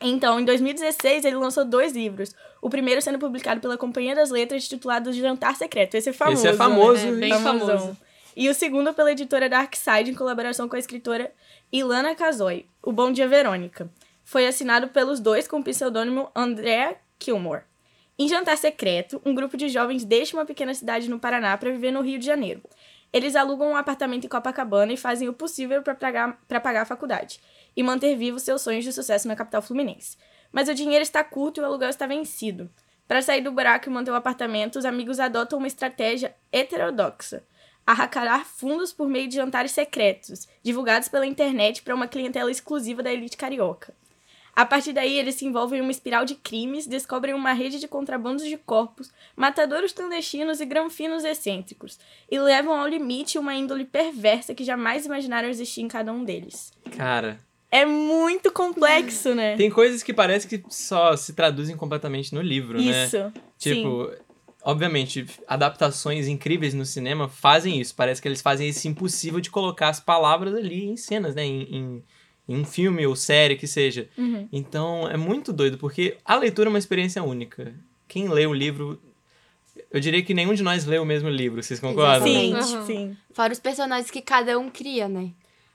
Então, 0.00 0.40
em 0.40 0.44
2016, 0.44 1.24
ele 1.24 1.36
lançou 1.36 1.64
dois 1.64 1.92
livros. 1.92 2.34
O 2.60 2.68
primeiro 2.68 3.00
sendo 3.00 3.18
publicado 3.18 3.60
pela 3.60 3.78
Companhia 3.78 4.14
das 4.14 4.30
Letras, 4.30 4.68
titulado 4.68 5.12
Jantar 5.12 5.54
Secreto. 5.54 5.94
Esse 5.96 6.10
é 6.10 6.12
famoso. 6.12 6.38
Esse 6.38 6.48
é 6.48 6.52
famoso, 6.54 7.06
né? 7.06 7.20
bem 7.20 7.32
Famosão. 7.32 7.78
famoso. 7.78 7.98
E 8.34 8.48
o 8.48 8.54
segundo 8.54 8.92
pela 8.94 9.12
editora 9.12 9.48
Darkside, 9.48 10.10
em 10.10 10.14
colaboração 10.14 10.68
com 10.68 10.74
a 10.74 10.78
escritora 10.78 11.32
Ilana 11.70 12.14
Kazoy, 12.14 12.66
O 12.82 12.90
Bom 12.90 13.12
Dia 13.12 13.28
Verônica. 13.28 13.88
Foi 14.24 14.46
assinado 14.46 14.88
pelos 14.88 15.20
dois 15.20 15.46
com 15.46 15.60
o 15.60 15.64
pseudônimo 15.64 16.30
Andrea 16.34 16.96
Kilmore. 17.18 17.62
Em 18.18 18.28
Jantar 18.28 18.56
Secreto, 18.56 19.20
um 19.24 19.34
grupo 19.34 19.56
de 19.56 19.68
jovens 19.68 20.04
deixa 20.04 20.36
uma 20.36 20.46
pequena 20.46 20.74
cidade 20.74 21.08
no 21.08 21.18
Paraná 21.18 21.56
para 21.56 21.70
viver 21.70 21.90
no 21.90 22.02
Rio 22.02 22.18
de 22.18 22.26
Janeiro. 22.26 22.62
Eles 23.12 23.36
alugam 23.36 23.68
um 23.72 23.76
apartamento 23.76 24.24
em 24.24 24.28
Copacabana 24.28 24.92
e 24.92 24.96
fazem 24.96 25.28
o 25.28 25.34
possível 25.34 25.82
para 25.82 25.94
pagar, 25.94 26.40
pagar 26.48 26.82
a 26.82 26.86
faculdade 26.86 27.40
e 27.76 27.82
manter 27.82 28.16
vivos 28.16 28.42
seus 28.42 28.62
sonhos 28.62 28.84
de 28.84 28.92
sucesso 28.92 29.28
na 29.28 29.36
capital 29.36 29.60
fluminense. 29.60 30.16
Mas 30.50 30.68
o 30.68 30.74
dinheiro 30.74 31.02
está 31.02 31.22
curto 31.22 31.60
e 31.60 31.62
o 31.62 31.66
aluguel 31.66 31.90
está 31.90 32.06
vencido. 32.06 32.70
Para 33.06 33.20
sair 33.20 33.42
do 33.42 33.52
buraco 33.52 33.88
e 33.88 33.92
manter 33.92 34.10
o 34.10 34.14
apartamento, 34.14 34.78
os 34.78 34.86
amigos 34.86 35.20
adotam 35.20 35.58
uma 35.58 35.68
estratégia 35.68 36.34
heterodoxa. 36.50 37.42
arracarar 37.84 38.46
fundos 38.46 38.92
por 38.92 39.08
meio 39.08 39.28
de 39.28 39.34
jantares 39.34 39.72
secretos, 39.72 40.46
divulgados 40.62 41.08
pela 41.08 41.26
internet 41.26 41.82
para 41.82 41.94
uma 41.94 42.06
clientela 42.06 42.50
exclusiva 42.50 43.02
da 43.02 43.12
elite 43.12 43.36
carioca. 43.36 43.92
A 44.54 44.66
partir 44.66 44.92
daí, 44.92 45.18
eles 45.18 45.36
se 45.36 45.46
envolvem 45.46 45.78
em 45.78 45.82
uma 45.82 45.90
espiral 45.90 46.26
de 46.26 46.34
crimes, 46.34 46.86
descobrem 46.86 47.34
uma 47.34 47.52
rede 47.54 47.80
de 47.80 47.88
contrabandos 47.88 48.44
de 48.44 48.58
corpos, 48.58 49.10
matadouros 49.34 49.92
clandestinos 49.92 50.60
e 50.60 50.66
granfinos 50.66 51.24
excêntricos, 51.24 51.98
e 52.30 52.38
levam 52.38 52.78
ao 52.78 52.86
limite 52.86 53.38
uma 53.38 53.54
índole 53.54 53.84
perversa 53.86 54.54
que 54.54 54.62
jamais 54.62 55.06
imaginaram 55.06 55.48
existir 55.48 55.80
em 55.80 55.88
cada 55.88 56.12
um 56.12 56.22
deles. 56.22 56.70
Cara, 56.96 57.38
É 57.70 57.86
muito 57.86 58.52
complexo, 58.52 59.34
né? 59.34 59.56
tem 59.56 59.70
coisas 59.70 60.02
que 60.02 60.12
parece 60.12 60.46
que 60.46 60.62
só 60.68 61.16
se 61.16 61.32
traduzem 61.32 61.74
completamente 61.74 62.34
no 62.34 62.42
livro, 62.42 62.78
né? 62.78 63.06
Isso. 63.06 63.32
Sim. 63.56 63.74
Tipo, 63.76 64.10
obviamente, 64.62 65.24
adaptações 65.48 66.28
incríveis 66.28 66.74
no 66.74 66.84
cinema 66.84 67.26
fazem 67.26 67.80
isso. 67.80 67.94
Parece 67.94 68.20
que 68.20 68.28
eles 68.28 68.42
fazem 68.42 68.68
esse 68.68 68.86
impossível 68.86 69.40
de 69.40 69.50
colocar 69.50 69.88
as 69.88 69.98
palavras 70.00 70.54
ali 70.54 70.84
em 70.84 70.96
cenas, 70.98 71.34
né? 71.34 71.42
Em, 71.44 71.62
em, 71.62 72.04
em 72.48 72.56
um 72.56 72.64
filme 72.64 73.06
ou 73.06 73.14
série 73.14 73.56
que 73.56 73.66
seja. 73.66 74.08
Uhum. 74.16 74.48
Então, 74.52 75.08
é 75.08 75.16
muito 75.16 75.52
doido, 75.52 75.78
porque 75.78 76.16
a 76.24 76.36
leitura 76.36 76.68
é 76.68 76.70
uma 76.72 76.78
experiência 76.78 77.22
única. 77.22 77.74
Quem 78.08 78.28
lê 78.28 78.46
o 78.46 78.52
livro. 78.52 79.00
Eu 79.90 80.00
diria 80.00 80.22
que 80.22 80.34
nenhum 80.34 80.54
de 80.54 80.62
nós 80.62 80.84
lê 80.84 80.98
o 80.98 81.04
mesmo 81.04 81.28
livro, 81.28 81.62
vocês 81.62 81.80
concordam? 81.80 82.26
Sim, 82.26 82.48
Exatamente. 82.50 82.74
Aham. 82.76 82.86
sim. 82.86 83.16
Fora 83.32 83.52
os 83.52 83.58
personagens 83.60 84.10
que 84.10 84.20
cada 84.20 84.58
um 84.58 84.68
cria, 84.70 85.08
né? 85.08 85.30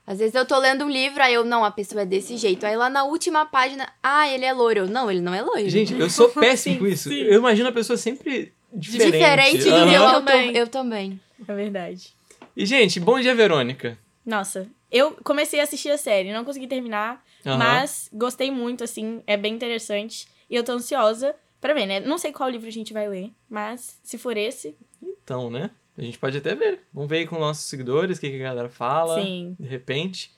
Às 0.06 0.18
vezes 0.20 0.34
eu 0.34 0.46
tô 0.46 0.58
lendo 0.58 0.84
um 0.84 0.88
livro, 0.90 1.22
aí 1.22 1.34
eu, 1.34 1.44
não, 1.44 1.62
a 1.64 1.70
pessoa 1.70 2.00
é 2.02 2.06
desse 2.06 2.36
jeito. 2.36 2.64
Aí 2.64 2.74
lá 2.76 2.88
na 2.88 3.04
última 3.04 3.44
página, 3.44 3.86
ah, 4.02 4.26
ele 4.26 4.44
é 4.44 4.52
loiro. 4.52 4.80
Eu, 4.80 4.86
não, 4.88 5.10
ele 5.10 5.20
não 5.20 5.34
é 5.34 5.42
loiro. 5.42 5.68
Gente, 5.68 5.92
eu 5.92 6.08
sou 6.08 6.30
péssimo 6.30 6.74
Sim, 6.76 6.80
com 6.80 6.86
isso. 6.86 7.08
sim. 7.10 7.16
Eu 7.16 7.34
imagino 7.40 7.68
a 7.68 7.72
pessoa 7.72 7.96
sempre 7.96 8.52
diferente. 8.72 9.12
Diferente 9.12 9.64
meu, 9.70 10.02
eu, 10.02 10.10
Também. 10.12 10.56
eu 10.56 10.66
também. 10.66 11.20
É 11.46 11.54
verdade. 11.54 12.14
E, 12.56 12.64
gente, 12.64 12.98
bom 12.98 13.20
dia, 13.20 13.34
Verônica. 13.34 13.98
Nossa, 14.24 14.66
eu 14.90 15.12
comecei 15.24 15.60
a 15.60 15.64
assistir 15.64 15.90
a 15.90 15.98
série, 15.98 16.32
não 16.32 16.44
consegui 16.44 16.66
terminar, 16.66 17.24
Aham. 17.44 17.58
mas 17.58 18.08
gostei 18.12 18.50
muito, 18.50 18.84
assim, 18.84 19.22
é 19.26 19.36
bem 19.36 19.54
interessante. 19.54 20.26
E 20.48 20.54
eu 20.56 20.64
tô 20.64 20.72
ansiosa 20.72 21.34
pra 21.60 21.74
ver, 21.74 21.86
né? 21.86 22.00
Não 22.00 22.16
sei 22.18 22.32
qual 22.32 22.48
livro 22.48 22.68
a 22.68 22.72
gente 22.72 22.92
vai 22.92 23.08
ler, 23.08 23.30
mas 23.48 23.98
se 24.02 24.16
for 24.16 24.36
esse, 24.36 24.76
Então, 25.02 25.50
né? 25.50 25.70
A 25.96 26.02
gente 26.02 26.16
pode 26.18 26.38
até 26.38 26.54
ver. 26.54 26.80
Vamos 26.94 27.10
ver 27.10 27.18
aí 27.18 27.26
com 27.26 27.38
nossos 27.38 27.64
seguidores 27.66 28.18
o 28.18 28.20
que, 28.20 28.30
que 28.30 28.36
a 28.36 28.44
galera 28.44 28.68
fala. 28.68 29.20
sim. 29.20 29.56
De 29.58 29.66
repente. 29.66 30.30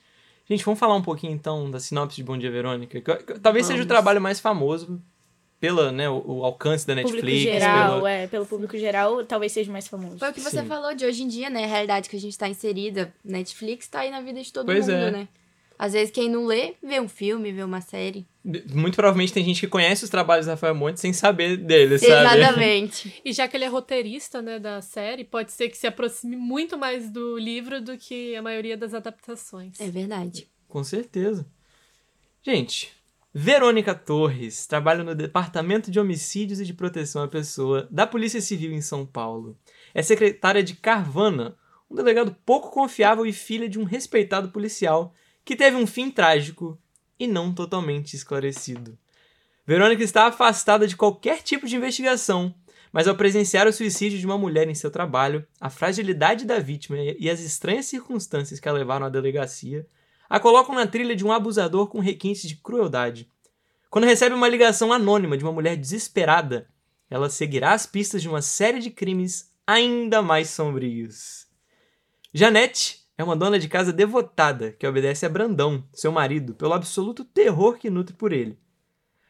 Gente, 0.49 0.65
vamos 0.65 0.79
falar 0.79 0.95
um 0.95 1.03
pouquinho 1.03 1.31
então 1.33 1.69
da 1.69 1.79
sinopse 1.79 2.15
de 2.17 2.23
Bom 2.23 2.35
Dia 2.37 2.49
Verônica. 2.51 2.99
Talvez 3.41 3.67
seja 3.67 3.75
o 3.77 3.83
Vamos. 3.83 3.87
trabalho 3.87 4.19
mais 4.19 4.39
famoso 4.39 4.99
pela, 5.61 5.91
né, 5.91 6.09
o, 6.09 6.21
o 6.25 6.43
alcance 6.43 6.85
da 6.85 6.93
Público 6.95 7.13
Netflix. 7.25 7.43
geral, 7.43 7.93
pelo- 7.93 8.07
é, 8.07 8.27
pelo 8.27 8.45
público 8.47 8.77
geral, 8.77 9.23
talvez 9.23 9.51
seja 9.53 9.71
mais 9.71 9.87
famoso. 9.87 10.17
Foi 10.17 10.29
o 10.31 10.33
que 10.33 10.41
você 10.41 10.59
Sim. 10.61 10.65
falou 10.67 10.93
de 10.95 11.05
hoje 11.05 11.21
em 11.23 11.27
dia, 11.27 11.49
né? 11.49 11.63
A 11.63 11.67
realidade 11.67 12.09
que 12.09 12.15
a 12.15 12.19
gente 12.19 12.35
tá 12.37 12.49
inserida. 12.49 13.13
Netflix 13.23 13.87
tá 13.87 13.99
aí 13.99 14.09
na 14.11 14.19
vida 14.21 14.41
de 14.41 14.51
todo 14.51 14.65
Pois 14.65 14.87
mundo, 14.87 14.97
é. 14.97 15.11
né? 15.11 15.27
Às 15.77 15.93
vezes 15.93 16.11
quem 16.11 16.29
não 16.29 16.45
lê, 16.45 16.75
vê 16.83 16.99
um 16.99 17.07
filme, 17.07 17.51
vê 17.51 17.63
uma 17.63 17.81
série. 17.81 18.27
Muito 18.73 18.95
provavelmente 18.95 19.33
tem 19.33 19.43
gente 19.43 19.59
que 19.61 19.67
conhece 19.67 20.03
os 20.03 20.09
trabalhos 20.11 20.45
do 20.45 20.49
Rafael 20.49 20.75
Monte 20.75 20.99
sem 20.99 21.11
saber 21.13 21.57
dele, 21.57 21.97
sabe? 21.99 22.39
Exatamente. 22.39 23.21
E 23.25 23.31
já 23.33 23.47
que 23.47 23.55
ele 23.57 23.65
é 23.65 23.67
roteirista, 23.67 24.41
né, 24.43 24.59
da 24.59 24.79
série, 24.81 25.23
pode 25.23 25.51
ser 25.51 25.69
que 25.69 25.77
se 25.77 25.85
aproxime 25.87 26.35
muito 26.35 26.77
mais 26.77 27.09
do 27.09 27.37
livro 27.37 27.79
do 27.81 27.97
que 27.97 28.35
a 28.35 28.41
maioria 28.43 28.75
das 28.77 28.93
adaptações. 28.93 29.79
É 29.79 29.87
verdade. 29.89 30.47
Com 30.67 30.83
certeza. 30.83 31.45
Gente, 32.43 32.91
Verônica 33.33 33.95
Torres 33.95 34.67
trabalha 34.67 35.05
no 35.05 35.15
Departamento 35.15 35.89
de 35.89 35.97
Homicídios 35.97 36.59
e 36.59 36.65
de 36.65 36.73
Proteção 36.73 37.23
à 37.23 37.29
Pessoa 37.29 37.87
da 37.89 38.05
Polícia 38.05 38.41
Civil 38.41 38.73
em 38.73 38.81
São 38.81 39.05
Paulo. 39.05 39.57
É 39.93 40.01
secretária 40.01 40.61
de 40.61 40.75
Carvana, 40.75 41.55
um 41.89 41.95
delegado 41.95 42.35
pouco 42.45 42.69
confiável 42.71 43.25
e 43.25 43.31
filha 43.31 43.69
de 43.69 43.79
um 43.79 43.85
respeitado 43.85 44.49
policial 44.49 45.13
que 45.45 45.55
teve 45.55 45.77
um 45.77 45.87
fim 45.87 46.11
trágico 46.11 46.77
e 47.17 47.25
não 47.25 47.53
totalmente 47.53 48.17
esclarecido. 48.17 48.97
Verônica 49.65 50.03
está 50.03 50.27
afastada 50.27 50.85
de 50.85 50.97
qualquer 50.97 51.41
tipo 51.41 51.65
de 51.65 51.77
investigação, 51.77 52.53
mas 52.91 53.07
ao 53.07 53.15
presenciar 53.15 53.65
o 53.65 53.71
suicídio 53.71 54.19
de 54.19 54.25
uma 54.25 54.37
mulher 54.37 54.67
em 54.67 54.75
seu 54.75 54.91
trabalho, 54.91 55.47
a 55.57 55.69
fragilidade 55.69 56.43
da 56.43 56.59
vítima 56.59 56.97
e 56.97 57.29
as 57.29 57.39
estranhas 57.39 57.85
circunstâncias 57.85 58.59
que 58.59 58.67
a 58.67 58.73
levaram 58.73 59.05
à 59.05 59.09
delegacia, 59.09 59.87
a 60.31 60.39
colocam 60.39 60.73
na 60.73 60.87
trilha 60.87 61.13
de 61.13 61.25
um 61.25 61.31
abusador 61.33 61.87
com 61.87 61.99
requintes 61.99 62.47
de 62.47 62.55
crueldade. 62.55 63.29
Quando 63.89 64.05
recebe 64.05 64.33
uma 64.33 64.47
ligação 64.47 64.93
anônima 64.93 65.37
de 65.37 65.43
uma 65.43 65.51
mulher 65.51 65.75
desesperada, 65.75 66.69
ela 67.09 67.29
seguirá 67.29 67.73
as 67.73 67.85
pistas 67.85 68.21
de 68.21 68.29
uma 68.29 68.41
série 68.41 68.79
de 68.79 68.89
crimes 68.89 69.53
ainda 69.67 70.21
mais 70.21 70.49
sombrios. 70.49 71.47
Janete 72.33 73.01
é 73.17 73.23
uma 73.25 73.35
dona 73.35 73.59
de 73.59 73.67
casa 73.67 73.91
devotada 73.91 74.71
que 74.71 74.87
obedece 74.87 75.25
a 75.25 75.29
Brandão, 75.29 75.83
seu 75.91 76.13
marido, 76.13 76.55
pelo 76.55 76.71
absoluto 76.71 77.25
terror 77.25 77.77
que 77.77 77.89
nutre 77.89 78.15
por 78.15 78.31
ele. 78.31 78.57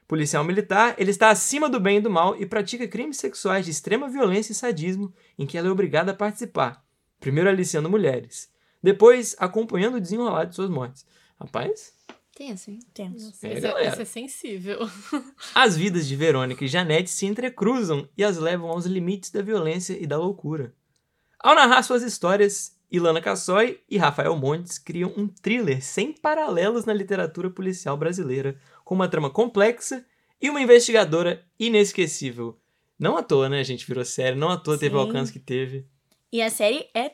Policial 0.07 0.43
militar, 0.43 0.93
ele 0.99 1.09
está 1.09 1.31
acima 1.31 1.67
do 1.67 1.79
bem 1.79 1.97
e 1.97 2.01
do 2.01 2.11
mal 2.11 2.39
e 2.39 2.45
pratica 2.45 2.87
crimes 2.87 3.17
sexuais 3.17 3.65
de 3.65 3.71
extrema 3.71 4.07
violência 4.07 4.51
e 4.51 4.55
sadismo 4.55 5.11
em 5.35 5.47
que 5.47 5.57
ela 5.57 5.67
é 5.67 5.71
obrigada 5.71 6.11
a 6.11 6.15
participar, 6.15 6.85
primeiro 7.19 7.49
aliciando 7.49 7.89
mulheres, 7.89 8.51
depois 8.81 9.35
acompanhando 9.39 9.95
o 9.95 10.01
desenrolar 10.01 10.45
de 10.45 10.55
suas 10.55 10.69
mortes. 10.69 11.05
Rapaz, 11.39 11.93
Tenso, 12.33 12.71
hein? 12.71 12.79
Nossa, 12.97 13.47
É, 13.47 13.53
esse, 13.53 13.67
é, 13.67 14.01
é 14.01 14.05
sensível. 14.05 14.79
as 15.53 15.77
vidas 15.77 16.07
de 16.07 16.15
Verônica 16.15 16.63
e 16.63 16.67
Janete 16.67 17.09
se 17.09 17.25
entrecruzam 17.25 18.07
e 18.17 18.23
as 18.23 18.37
levam 18.37 18.69
aos 18.69 18.85
limites 18.85 19.29
da 19.31 19.41
violência 19.41 19.93
e 19.93 20.07
da 20.07 20.17
loucura. 20.17 20.73
Ao 21.37 21.53
narrar 21.53 21.83
suas 21.83 22.03
histórias, 22.03 22.79
Ilana 22.89 23.21
Cassoy 23.21 23.79
e 23.89 23.97
Rafael 23.97 24.35
Montes 24.35 24.77
criam 24.77 25.13
um 25.17 25.27
thriller 25.27 25.83
sem 25.83 26.13
paralelos 26.13 26.85
na 26.85 26.93
literatura 26.93 27.49
policial 27.49 27.97
brasileira, 27.97 28.57
com 28.83 28.95
uma 28.95 29.07
trama 29.07 29.29
complexa 29.29 30.05
e 30.41 30.49
uma 30.49 30.61
investigadora 30.61 31.45
inesquecível. 31.59 32.57
Não 32.97 33.17
à 33.17 33.23
toa, 33.23 33.49
né, 33.49 33.63
gente 33.63 33.85
virou 33.85 34.05
série, 34.05 34.35
não 34.35 34.49
à 34.49 34.57
toa 34.57 34.77
teve 34.77 34.95
o 34.95 34.99
Sim. 34.99 35.05
alcance 35.05 35.33
que 35.33 35.39
teve. 35.39 35.85
E 36.31 36.41
a 36.41 36.49
série 36.49 36.87
é 36.93 37.11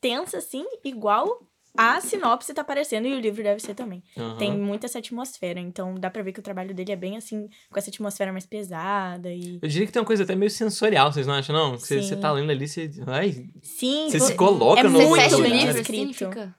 tensa, 0.00 0.38
assim, 0.38 0.64
igual 0.84 1.46
a 1.78 2.00
sinopse 2.00 2.54
tá 2.54 2.64
parecendo, 2.64 3.06
e 3.06 3.12
o 3.14 3.20
livro 3.20 3.42
deve 3.42 3.60
ser 3.60 3.74
também. 3.74 4.02
Aham. 4.16 4.38
Tem 4.38 4.50
muita 4.56 4.86
essa 4.86 4.98
atmosfera, 4.98 5.60
então 5.60 5.94
dá 5.94 6.08
pra 6.10 6.22
ver 6.22 6.32
que 6.32 6.40
o 6.40 6.42
trabalho 6.42 6.74
dele 6.74 6.90
é 6.92 6.96
bem 6.96 7.18
assim, 7.18 7.48
com 7.70 7.78
essa 7.78 7.90
atmosfera 7.90 8.32
mais 8.32 8.46
pesada 8.46 9.30
e. 9.30 9.58
Eu 9.60 9.68
diria 9.68 9.86
que 9.86 9.92
tem 9.92 10.00
uma 10.00 10.06
coisa 10.06 10.22
até 10.22 10.34
meio 10.34 10.50
sensorial, 10.50 11.12
vocês 11.12 11.26
não 11.26 11.34
acham, 11.34 11.54
não? 11.54 11.78
Você, 11.78 12.00
você 12.02 12.16
tá 12.16 12.32
lendo 12.32 12.50
ali, 12.50 12.66
você. 12.66 12.90
Ai, 13.06 13.46
Sim, 13.62 14.08
você 14.08 14.18
vo- 14.18 14.24
se 14.26 14.34
coloca 14.36 14.80
é 14.80 14.84
no 14.84 14.90
muito 14.90 15.12
bem 15.42 15.52
livro 15.52 15.74
descrito. 15.74 16.24
assim, 16.28 16.52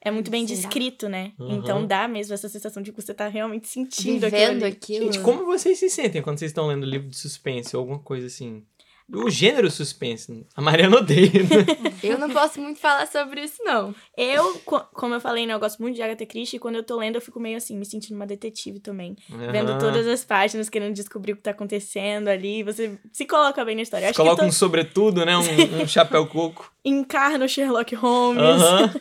é 0.00 0.10
muito 0.10 0.30
bem 0.30 0.46
Será? 0.46 0.60
descrito, 0.60 1.08
né? 1.10 1.32
Uhum. 1.38 1.56
Então 1.56 1.86
dá 1.86 2.08
mesmo 2.08 2.32
essa 2.32 2.48
sensação 2.48 2.82
de 2.82 2.90
que 2.92 3.02
você 3.02 3.12
tá 3.12 3.28
realmente 3.28 3.68
sentindo 3.68 4.24
aquilo 4.24 4.40
vivendo 4.46 4.62
ali. 4.64 4.72
aquilo. 4.72 5.04
Gente, 5.12 5.18
como 5.20 5.44
vocês 5.44 5.78
se 5.78 5.90
sentem 5.90 6.22
quando 6.22 6.38
vocês 6.38 6.50
estão 6.52 6.68
lendo 6.68 6.86
livro 6.86 7.08
de 7.08 7.16
suspense 7.18 7.76
ou 7.76 7.80
alguma 7.80 7.98
coisa 7.98 8.28
assim? 8.28 8.64
O 9.10 9.30
gênero 9.30 9.70
suspense. 9.70 10.46
A 10.54 10.60
Mariana 10.60 10.98
odeia, 10.98 11.30
né? 11.42 11.66
Eu 12.02 12.18
não 12.18 12.28
posso 12.28 12.60
muito 12.60 12.78
falar 12.78 13.06
sobre 13.06 13.42
isso, 13.42 13.62
não. 13.64 13.94
Eu, 14.16 14.58
co- 14.66 14.84
como 14.92 15.14
eu 15.14 15.20
falei, 15.20 15.46
né, 15.46 15.54
eu 15.54 15.58
gosto 15.58 15.80
muito 15.80 15.94
de 15.96 16.02
Agatha 16.02 16.26
Christie 16.26 16.56
e 16.56 16.58
quando 16.58 16.74
eu 16.76 16.82
tô 16.82 16.96
lendo 16.98 17.14
eu 17.14 17.20
fico 17.22 17.40
meio 17.40 17.56
assim, 17.56 17.74
me 17.78 17.86
sentindo 17.86 18.16
uma 18.16 18.26
detetive 18.26 18.80
também. 18.80 19.16
Vendo 19.50 19.70
Aham. 19.70 19.78
todas 19.78 20.06
as 20.06 20.24
páginas, 20.26 20.68
querendo 20.68 20.92
descobrir 20.94 21.32
o 21.32 21.36
que 21.36 21.42
tá 21.42 21.52
acontecendo 21.52 22.28
ali. 22.28 22.62
Você 22.62 22.98
se 23.10 23.24
coloca 23.24 23.64
bem 23.64 23.76
na 23.76 23.82
história. 23.82 24.08
Acho 24.10 24.16
Coloca 24.16 24.42
que 24.42 24.48
um 24.48 24.52
sobretudo, 24.52 25.24
né? 25.24 25.36
Um, 25.38 25.82
um 25.82 25.88
chapéu 25.88 26.26
coco. 26.26 26.70
encarna 26.84 27.46
o 27.46 27.48
Sherlock 27.48 27.94
Holmes. 27.94 28.42
Aham. 28.42 28.94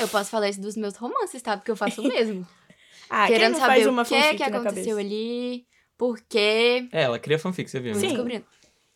Eu 0.00 0.06
posso 0.08 0.30
falar 0.30 0.48
isso 0.50 0.60
dos 0.60 0.76
meus 0.76 0.94
romances, 0.96 1.42
tá? 1.42 1.56
Porque 1.56 1.70
eu 1.70 1.76
faço 1.76 2.00
o 2.00 2.04
mesmo. 2.08 2.46
Ah, 3.10 3.26
quem 3.26 3.36
Querendo 3.36 3.52
não 3.54 3.58
saber 3.60 3.74
faz 3.74 3.86
o 3.86 3.90
uma 3.90 4.04
que 4.04 4.14
é 4.14 4.22
fanfic 4.22 4.36
que 4.36 4.42
aconteceu 4.44 4.74
cabeça? 4.74 5.00
ali, 5.00 5.66
por 5.96 6.20
quê. 6.28 6.86
É, 6.92 7.02
ela 7.02 7.18
cria 7.18 7.38
fanfic, 7.38 7.68
você 7.68 7.80
viu, 7.80 7.94
né? 7.94 8.00
Sim. 8.00 8.08
Descobrindo. 8.08 8.44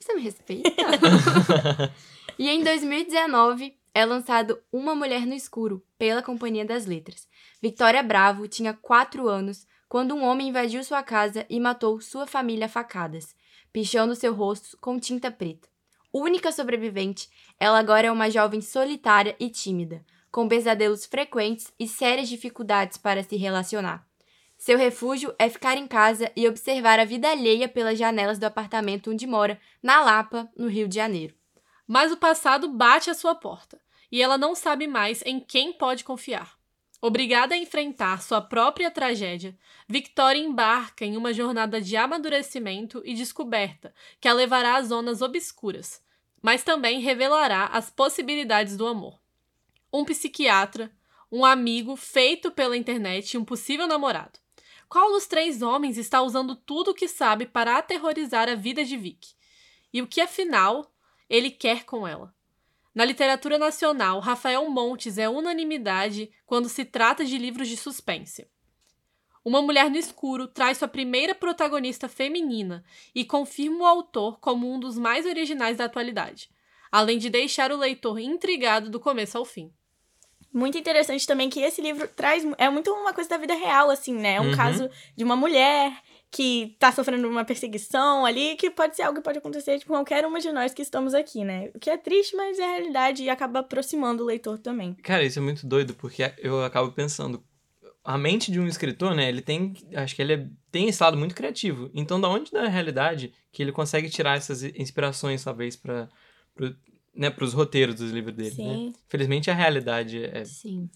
Você 0.02 0.14
me 0.14 0.22
respeita? 0.22 0.68
e 2.36 2.48
em 2.48 2.64
2019 2.64 3.78
é 3.94 4.04
lançado 4.04 4.60
Uma 4.72 4.96
Mulher 4.96 5.24
no 5.24 5.32
Escuro, 5.32 5.80
pela 5.96 6.20
Companhia 6.20 6.64
das 6.64 6.86
Letras. 6.86 7.28
Victoria 7.62 8.02
Bravo 8.02 8.48
tinha 8.48 8.74
4 8.74 9.28
anos 9.28 9.64
quando 9.88 10.14
um 10.16 10.24
homem 10.24 10.48
invadiu 10.48 10.82
sua 10.82 11.04
casa 11.04 11.46
e 11.48 11.60
matou 11.60 12.00
sua 12.00 12.26
família 12.26 12.66
a 12.66 12.68
facadas, 12.68 13.36
pichando 13.72 14.16
seu 14.16 14.34
rosto 14.34 14.76
com 14.80 14.98
tinta 14.98 15.30
preta. 15.30 15.68
Única 16.12 16.50
sobrevivente, 16.50 17.28
ela 17.60 17.78
agora 17.78 18.08
é 18.08 18.10
uma 18.10 18.28
jovem 18.28 18.60
solitária 18.60 19.36
e 19.38 19.48
tímida, 19.48 20.04
com 20.32 20.48
pesadelos 20.48 21.06
frequentes 21.06 21.72
e 21.78 21.86
sérias 21.86 22.28
dificuldades 22.28 22.98
para 22.98 23.22
se 23.22 23.36
relacionar. 23.36 24.04
Seu 24.62 24.78
refúgio 24.78 25.34
é 25.40 25.48
ficar 25.48 25.76
em 25.76 25.88
casa 25.88 26.30
e 26.36 26.46
observar 26.46 27.00
a 27.00 27.04
vida 27.04 27.28
alheia 27.28 27.68
pelas 27.68 27.98
janelas 27.98 28.38
do 28.38 28.44
apartamento 28.44 29.10
onde 29.10 29.26
mora, 29.26 29.60
na 29.82 30.00
Lapa, 30.02 30.48
no 30.56 30.68
Rio 30.68 30.86
de 30.86 30.94
Janeiro. 30.94 31.34
Mas 31.84 32.12
o 32.12 32.16
passado 32.16 32.68
bate 32.68 33.10
à 33.10 33.14
sua 33.14 33.34
porta 33.34 33.80
e 34.08 34.22
ela 34.22 34.38
não 34.38 34.54
sabe 34.54 34.86
mais 34.86 35.20
em 35.26 35.40
quem 35.40 35.72
pode 35.72 36.04
confiar. 36.04 36.56
Obrigada 37.00 37.56
a 37.56 37.58
enfrentar 37.58 38.22
sua 38.22 38.40
própria 38.40 38.88
tragédia, 38.88 39.58
Victoria 39.88 40.44
embarca 40.44 41.04
em 41.04 41.16
uma 41.16 41.32
jornada 41.32 41.80
de 41.80 41.96
amadurecimento 41.96 43.02
e 43.04 43.14
descoberta 43.14 43.92
que 44.20 44.28
a 44.28 44.32
levará 44.32 44.76
a 44.76 44.82
zonas 44.82 45.22
obscuras, 45.22 46.00
mas 46.40 46.62
também 46.62 47.00
revelará 47.00 47.66
as 47.66 47.90
possibilidades 47.90 48.76
do 48.76 48.86
amor. 48.86 49.18
Um 49.92 50.04
psiquiatra, 50.04 50.88
um 51.32 51.44
amigo 51.44 51.96
feito 51.96 52.52
pela 52.52 52.76
internet 52.76 53.32
e 53.32 53.38
um 53.38 53.44
possível 53.44 53.88
namorado. 53.88 54.41
Qual 54.92 55.10
dos 55.10 55.26
três 55.26 55.62
homens 55.62 55.96
está 55.96 56.20
usando 56.20 56.54
tudo 56.54 56.90
o 56.90 56.94
que 56.94 57.08
sabe 57.08 57.46
para 57.46 57.78
aterrorizar 57.78 58.46
a 58.46 58.54
vida 58.54 58.84
de 58.84 58.94
Vic? 58.94 59.30
E 59.90 60.02
o 60.02 60.06
que, 60.06 60.20
afinal, 60.20 60.92
ele 61.30 61.50
quer 61.50 61.84
com 61.84 62.06
ela? 62.06 62.34
Na 62.94 63.02
literatura 63.02 63.56
nacional, 63.56 64.20
Rafael 64.20 64.68
Montes 64.68 65.16
é 65.16 65.26
unanimidade 65.26 66.30
quando 66.44 66.68
se 66.68 66.84
trata 66.84 67.24
de 67.24 67.38
livros 67.38 67.68
de 67.68 67.76
suspense. 67.78 68.46
Uma 69.42 69.62
Mulher 69.62 69.88
no 69.88 69.96
Escuro 69.96 70.46
traz 70.46 70.76
sua 70.76 70.88
primeira 70.88 71.34
protagonista 71.34 72.06
feminina 72.06 72.84
e 73.14 73.24
confirma 73.24 73.84
o 73.84 73.86
autor 73.86 74.40
como 74.40 74.70
um 74.70 74.78
dos 74.78 74.98
mais 74.98 75.24
originais 75.24 75.78
da 75.78 75.86
atualidade, 75.86 76.50
além 76.90 77.16
de 77.16 77.30
deixar 77.30 77.72
o 77.72 77.78
leitor 77.78 78.18
intrigado 78.18 78.90
do 78.90 79.00
começo 79.00 79.38
ao 79.38 79.46
fim. 79.46 79.72
Muito 80.52 80.76
interessante 80.76 81.26
também 81.26 81.48
que 81.48 81.60
esse 81.60 81.80
livro 81.80 82.06
traz. 82.08 82.44
É 82.58 82.68
muito 82.68 82.90
uma 82.92 83.12
coisa 83.14 83.30
da 83.30 83.38
vida 83.38 83.54
real, 83.54 83.88
assim, 83.90 84.14
né? 84.14 84.34
É 84.34 84.40
um 84.40 84.46
Uhum. 84.46 84.56
caso 84.56 84.90
de 85.16 85.24
uma 85.24 85.34
mulher 85.34 85.92
que 86.30 86.76
tá 86.78 86.90
sofrendo 86.90 87.28
uma 87.28 87.44
perseguição 87.44 88.24
ali, 88.24 88.56
que 88.56 88.70
pode 88.70 88.96
ser 88.96 89.02
algo 89.02 89.18
que 89.18 89.24
pode 89.24 89.38
acontecer 89.38 89.78
de 89.78 89.84
qualquer 89.84 90.24
uma 90.26 90.40
de 90.40 90.50
nós 90.50 90.72
que 90.72 90.80
estamos 90.82 91.12
aqui, 91.14 91.44
né? 91.44 91.70
O 91.74 91.78
que 91.78 91.90
é 91.90 91.96
triste, 91.96 92.34
mas 92.36 92.58
é 92.58 92.64
a 92.64 92.70
realidade 92.70 93.22
e 93.22 93.28
acaba 93.30 93.60
aproximando 93.60 94.22
o 94.22 94.26
leitor 94.26 94.58
também. 94.58 94.94
Cara, 95.02 95.22
isso 95.24 95.38
é 95.38 95.42
muito 95.42 95.66
doido, 95.66 95.94
porque 95.94 96.32
eu 96.38 96.64
acabo 96.64 96.90
pensando. 96.92 97.42
A 98.04 98.18
mente 98.18 98.50
de 98.50 98.58
um 98.58 98.66
escritor, 98.66 99.14
né? 99.14 99.28
Ele 99.28 99.40
tem. 99.42 99.74
Acho 99.94 100.16
que 100.16 100.22
ele 100.22 100.32
é- 100.32 100.46
tem 100.72 100.88
esse 100.88 101.00
lado 101.02 101.16
muito 101.16 101.34
criativo. 101.36 101.88
Então, 101.94 102.20
da 102.20 102.28
onde 102.28 102.50
da 102.50 102.66
realidade 102.66 103.32
que 103.52 103.62
ele 103.62 103.70
consegue 103.70 104.10
tirar 104.10 104.36
essas 104.36 104.62
inspirações, 104.64 105.44
talvez, 105.44 105.76
para 105.76 106.08
né, 107.14 107.34
os 107.40 107.52
roteiros 107.52 107.94
dos 107.96 108.10
livros 108.10 108.34
dele, 108.34 108.56
né? 108.56 108.74
Sim. 108.74 108.92
Felizmente 109.08 109.50
a 109.50 109.54
realidade 109.54 110.24
é, 110.24 110.42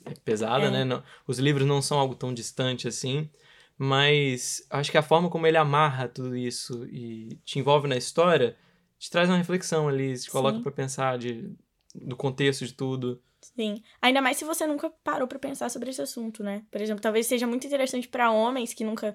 é 0.04 0.14
pesada, 0.24 0.66
É. 0.66 0.70
né? 0.70 0.84
Não- 0.84 1.02
os 1.26 1.38
livros 1.38 1.66
não 1.66 1.82
são 1.82 1.98
algo 1.98 2.14
tão 2.14 2.32
distante 2.32 2.88
assim. 2.88 3.28
Mas 3.78 4.66
acho 4.70 4.90
que 4.90 4.96
a 4.96 5.02
forma 5.02 5.28
como 5.28 5.46
ele 5.46 5.58
amarra 5.58 6.08
tudo 6.08 6.34
isso 6.34 6.86
e 6.86 7.38
te 7.44 7.58
envolve 7.58 7.86
na 7.86 7.96
história 7.96 8.56
te 8.98 9.10
traz 9.10 9.28
uma 9.28 9.36
reflexão 9.36 9.86
ali, 9.88 10.18
te 10.18 10.30
coloca 10.30 10.58
pra 10.60 10.72
pensar 10.72 11.18
de, 11.18 11.50
do 11.94 12.16
contexto 12.16 12.64
de 12.64 12.72
tudo. 12.72 13.22
Sim. 13.42 13.82
Ainda 14.00 14.22
mais 14.22 14.38
se 14.38 14.44
você 14.46 14.66
nunca 14.66 14.88
parou 15.04 15.28
pra 15.28 15.38
pensar 15.38 15.68
sobre 15.70 15.90
esse 15.90 16.00
assunto, 16.00 16.42
né? 16.42 16.64
Por 16.70 16.80
exemplo, 16.80 17.02
talvez 17.02 17.26
seja 17.26 17.46
muito 17.46 17.66
interessante 17.66 18.08
pra 18.08 18.30
homens 18.30 18.72
que 18.72 18.82
nunca 18.82 19.14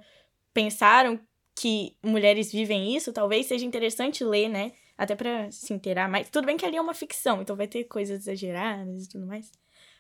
pensaram 0.54 1.20
que 1.56 1.98
mulheres 2.04 2.52
vivem 2.52 2.96
isso, 2.96 3.12
talvez 3.12 3.48
seja 3.48 3.66
interessante 3.66 4.24
ler, 4.24 4.48
né? 4.48 4.72
Até 5.02 5.16
pra 5.16 5.50
se 5.52 5.74
inteirar 5.74 6.08
mais. 6.08 6.30
Tudo 6.30 6.46
bem 6.46 6.56
que 6.56 6.64
ali 6.64 6.78
é 6.78 6.82
uma 6.82 6.94
ficção, 6.94 7.42
então 7.42 7.56
vai 7.56 7.68
ter 7.68 7.86
coisas 7.86 8.20
exageradas 8.20 9.06
e 9.06 9.10
tudo 9.10 9.26
mais. 9.26 9.52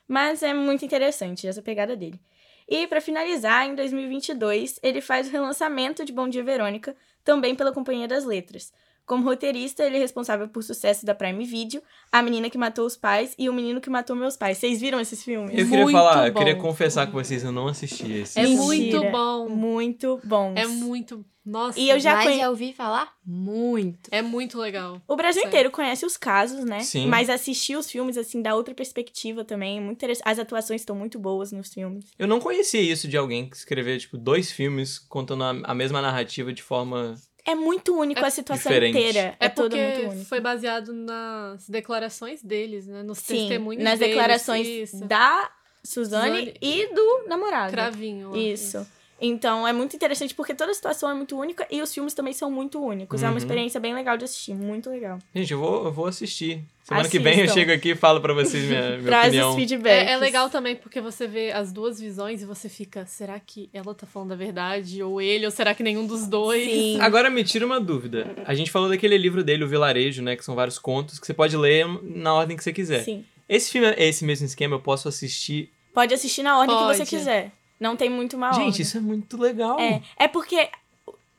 Mas 0.07 0.43
é 0.43 0.53
muito 0.53 0.85
interessante 0.85 1.47
essa 1.47 1.59
pegada 1.59 1.95
dele. 1.95 2.21
E 2.69 2.85
pra 2.85 3.01
finalizar, 3.01 3.65
em 3.65 3.73
2022, 3.73 4.79
ele 4.83 5.01
faz 5.01 5.27
o 5.27 5.31
relançamento 5.31 6.05
de 6.05 6.13
Bom 6.13 6.29
Dia 6.29 6.43
Verônica, 6.43 6.95
também 7.23 7.55
pela 7.55 7.73
Companhia 7.73 8.07
das 8.07 8.25
Letras. 8.25 8.71
Como 9.05 9.23
roteirista, 9.25 9.83
ele 9.83 9.97
é 9.97 9.99
responsável 9.99 10.47
por 10.47 10.63
sucesso 10.63 11.05
da 11.05 11.13
Prime 11.13 11.43
Video, 11.45 11.81
A 12.11 12.21
Menina 12.21 12.49
que 12.49 12.57
Matou 12.57 12.85
os 12.85 12.95
Pais 12.95 13.33
e 13.37 13.49
O 13.49 13.53
Menino 13.53 13.81
que 13.81 13.89
Matou 13.89 14.15
Meus 14.15 14.37
Pais. 14.37 14.57
Vocês 14.57 14.79
viram 14.79 14.99
esses 14.99 15.23
filmes? 15.23 15.51
Eu 15.57 15.65
queria 15.65 15.83
Muito 15.83 15.91
falar, 15.97 16.27
eu 16.27 16.33
bom. 16.33 16.39
queria 16.39 16.55
confessar 16.55 17.07
com 17.07 17.13
vocês, 17.13 17.43
eu 17.43 17.51
não 17.51 17.67
assisti 17.67 18.11
esse. 18.11 18.39
É 18.39 18.43
Mentira. 18.43 18.61
muito 18.63 19.11
bom. 19.11 19.49
Muito 19.49 20.21
bons. 20.23 20.53
É 20.55 20.65
muito. 20.65 21.25
Nossa. 21.43 21.79
E 21.79 21.89
eu 21.89 21.99
já 21.99 22.17
Mas 22.17 22.25
conhe- 22.25 22.37
já 22.39 22.49
ouvi 22.51 22.71
falar 22.71 23.11
muito. 23.25 24.09
É 24.11 24.21
muito 24.21 24.59
legal. 24.59 25.01
O 25.07 25.15
Brasil 25.15 25.41
Sim. 25.41 25.47
inteiro 25.47 25.71
conhece 25.71 26.05
os 26.05 26.15
casos, 26.15 26.63
né? 26.63 26.81
Sim. 26.81 27.07
Mas 27.07 27.31
assistir 27.31 27.75
os 27.75 27.89
filmes, 27.89 28.15
assim, 28.15 28.43
dá 28.43 28.53
outra 28.55 28.75
perspectiva 28.75 29.43
também. 29.43 29.77
é 29.77 29.81
Muito 29.81 29.97
interessante. 29.97 30.27
As 30.27 30.37
atuações 30.37 30.81
estão 30.81 30.95
muito 30.95 31.17
boas 31.17 31.51
nos 31.51 31.73
filmes. 31.73 32.05
Eu 32.19 32.27
não 32.27 32.39
conhecia 32.39 32.79
isso 32.81 33.07
de 33.07 33.17
alguém 33.17 33.49
que 33.49 33.55
escreveu, 33.57 33.97
tipo, 33.97 34.19
dois 34.19 34.51
filmes 34.51 34.99
contando 34.99 35.43
a, 35.43 35.49
a 35.63 35.73
mesma 35.73 35.99
narrativa 35.99 36.53
de 36.53 36.61
forma. 36.61 37.15
É 37.51 37.55
muito 37.55 37.95
único 37.97 38.21
É 38.23 38.27
a 38.27 38.29
situação 38.31 38.71
diferente. 38.71 38.97
inteira. 38.97 39.35
É, 39.39 39.45
É, 39.45 39.49
tudo 39.49 39.69
porque 39.75 39.83
muito 39.97 40.11
único. 40.11 40.25
foi 40.25 40.39
baseado 40.39 40.93
nas 40.93 41.67
declarações 41.69 42.41
deles, 42.41 42.87
né? 42.87 43.03
Nos 43.03 43.19
Sim, 43.19 43.47
testemunhos 43.47 43.83
nas 43.83 43.99
deles. 43.99 44.15
declarações 44.15 44.67
Isso. 44.67 45.05
da 45.05 45.49
Suzane, 45.83 46.37
Suzane 46.39 46.53
e 46.61 46.93
do 46.93 47.27
namorado. 47.27 47.71
Cravinho. 47.71 48.31
lá. 48.31 48.37
Isso. 48.37 48.85
Então 49.23 49.67
é 49.67 49.71
muito 49.71 49.95
interessante 49.95 50.33
porque 50.33 50.55
toda 50.55 50.71
a 50.71 50.73
situação 50.73 51.07
é 51.09 51.13
muito 51.13 51.37
única 51.39 51.67
e 51.69 51.79
os 51.81 51.93
filmes 51.93 52.13
também 52.15 52.33
são 52.33 52.49
muito 52.49 52.83
únicos. 52.83 53.21
É 53.21 53.25
Uhum. 53.27 53.33
uma 53.33 53.37
experiência 53.37 53.79
bem 53.79 53.93
legal 53.93 54.17
de 54.17 54.25
assistir, 54.25 54.55
muito 54.55 54.89
legal. 54.89 55.19
Gente, 55.35 55.53
eu 55.53 55.59
vou, 55.59 55.85
eu 55.85 55.91
vou 55.91 56.07
assistir. 56.07 56.63
Semana 56.83 57.07
que 57.07 57.19
vem 57.19 57.33
eu 57.37 57.43
Assistam. 57.43 57.53
chego 57.59 57.71
aqui 57.71 57.89
e 57.89 57.95
falo 57.95 58.19
pra 58.19 58.33
vocês 58.33 58.65
minha, 58.65 58.81
minha 58.97 59.03
Traz 59.03 59.27
opinião. 59.27 59.49
os 59.51 59.55
feedbacks. 59.55 60.09
É, 60.09 60.13
é 60.13 60.17
legal 60.17 60.49
também 60.49 60.75
porque 60.75 60.99
você 60.99 61.27
vê 61.27 61.51
as 61.51 61.71
duas 61.71 61.99
visões 61.99 62.41
e 62.41 62.45
você 62.45 62.67
fica, 62.67 63.05
será 63.05 63.39
que 63.39 63.69
ela 63.71 63.93
tá 63.93 64.07
falando 64.07 64.31
a 64.31 64.35
verdade? 64.35 65.01
Ou 65.03 65.21
ele? 65.21 65.45
Ou 65.45 65.51
será 65.51 65.75
que 65.75 65.83
nenhum 65.83 66.07
dos 66.07 66.25
dois? 66.27 66.65
Sim. 66.65 66.99
Agora 66.99 67.29
me 67.29 67.43
tira 67.43 67.63
uma 67.65 67.79
dúvida. 67.79 68.35
A 68.45 68.55
gente 68.55 68.71
falou 68.71 68.89
daquele 68.89 69.17
livro 69.17 69.43
dele, 69.43 69.63
O 69.63 69.67
Vilarejo, 69.67 70.23
né? 70.23 70.35
Que 70.35 70.43
são 70.43 70.55
vários 70.55 70.79
contos 70.79 71.19
que 71.19 71.27
você 71.27 71.33
pode 71.33 71.55
ler 71.55 71.85
na 72.03 72.33
ordem 72.33 72.57
que 72.57 72.63
você 72.63 72.73
quiser. 72.73 73.03
Sim. 73.03 73.23
Esse 73.47 73.69
filme, 73.71 73.87
é 73.89 74.07
esse 74.07 74.25
mesmo 74.25 74.45
esquema, 74.47 74.75
eu 74.75 74.79
posso 74.79 75.07
assistir. 75.07 75.69
Pode 75.93 76.13
assistir 76.13 76.41
na 76.41 76.57
ordem 76.57 76.75
que 76.75 76.83
você 76.85 76.97
Pode. 76.99 77.09
quiser. 77.09 77.51
Não 77.81 77.95
tem 77.97 78.09
muito 78.09 78.37
uma 78.37 78.49
ordem. 78.49 78.65
Gente, 78.65 78.83
isso 78.83 78.95
é 78.97 79.01
muito 79.01 79.35
legal. 79.41 79.79
É, 79.79 80.01
é 80.15 80.27
porque, 80.27 80.69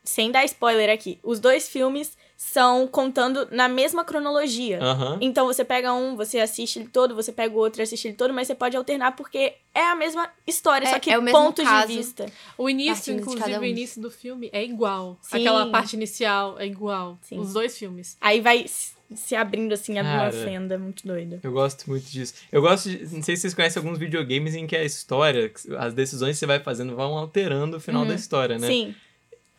sem 0.02 0.30
dar 0.32 0.44
spoiler 0.44 0.90
aqui, 0.90 1.18
os 1.22 1.38
dois 1.38 1.68
filmes 1.68 2.16
são 2.36 2.88
contando 2.88 3.46
na 3.52 3.68
mesma 3.68 4.04
cronologia. 4.04 4.80
Então 5.20 5.46
você 5.46 5.64
pega 5.64 5.92
um, 5.94 6.16
você 6.16 6.40
assiste 6.40 6.80
ele 6.80 6.88
todo, 6.88 7.14
você 7.14 7.30
pega 7.30 7.54
o 7.54 7.58
outro 7.58 7.80
e 7.80 7.84
assiste 7.84 8.08
ele 8.08 8.16
todo, 8.16 8.34
mas 8.34 8.48
você 8.48 8.54
pode 8.56 8.76
alternar 8.76 9.12
porque 9.14 9.54
é 9.72 9.86
a 9.86 9.94
mesma 9.94 10.28
história, 10.44 10.88
É- 10.88 10.90
só 10.90 10.98
que 10.98 11.12
é 11.12 11.16
o 11.16 11.22
mesmo 11.22 11.38
pontos 11.38 11.64
caso. 11.64 11.86
de 11.86 11.96
vista. 11.96 12.26
O 12.58 12.68
início, 12.68 13.14
inclusive, 13.14 13.44
cada 13.44 13.58
o 13.58 13.62
um. 13.62 13.64
início 13.64 14.02
do 14.02 14.10
filme 14.10 14.50
é 14.52 14.64
igual. 14.64 15.16
Sim. 15.22 15.36
Aquela 15.38 15.70
parte 15.70 15.94
inicial 15.94 16.58
é 16.58 16.66
igual. 16.66 17.16
Sim. 17.22 17.38
Os 17.38 17.52
dois 17.52 17.78
filmes. 17.78 18.16
Aí 18.20 18.40
vai 18.40 18.66
se 19.16 19.34
abrindo 19.34 19.72
assim, 19.72 19.98
abre 19.98 20.12
uma 20.12 20.32
fenda, 20.44 20.78
muito 20.78 21.06
doido. 21.06 21.40
Eu 21.42 21.52
gosto 21.52 21.88
muito 21.88 22.04
disso. 22.10 22.34
Eu 22.50 22.60
gosto 22.62 22.88
de. 22.90 22.98
Não 23.14 23.22
sei 23.22 23.36
se 23.36 23.42
vocês 23.42 23.54
conhecem 23.54 23.80
alguns 23.80 23.98
videogames 23.98 24.54
em 24.54 24.66
que 24.66 24.76
a 24.76 24.84
história, 24.84 25.50
as 25.78 25.94
decisões 25.94 26.34
que 26.36 26.40
você 26.40 26.46
vai 26.46 26.60
fazendo 26.60 26.94
vão 26.96 27.16
alterando 27.16 27.76
o 27.76 27.80
final 27.80 28.02
Uhum. 28.02 28.08
da 28.08 28.14
história, 28.14 28.58
né? 28.58 28.66
Sim, 28.66 28.94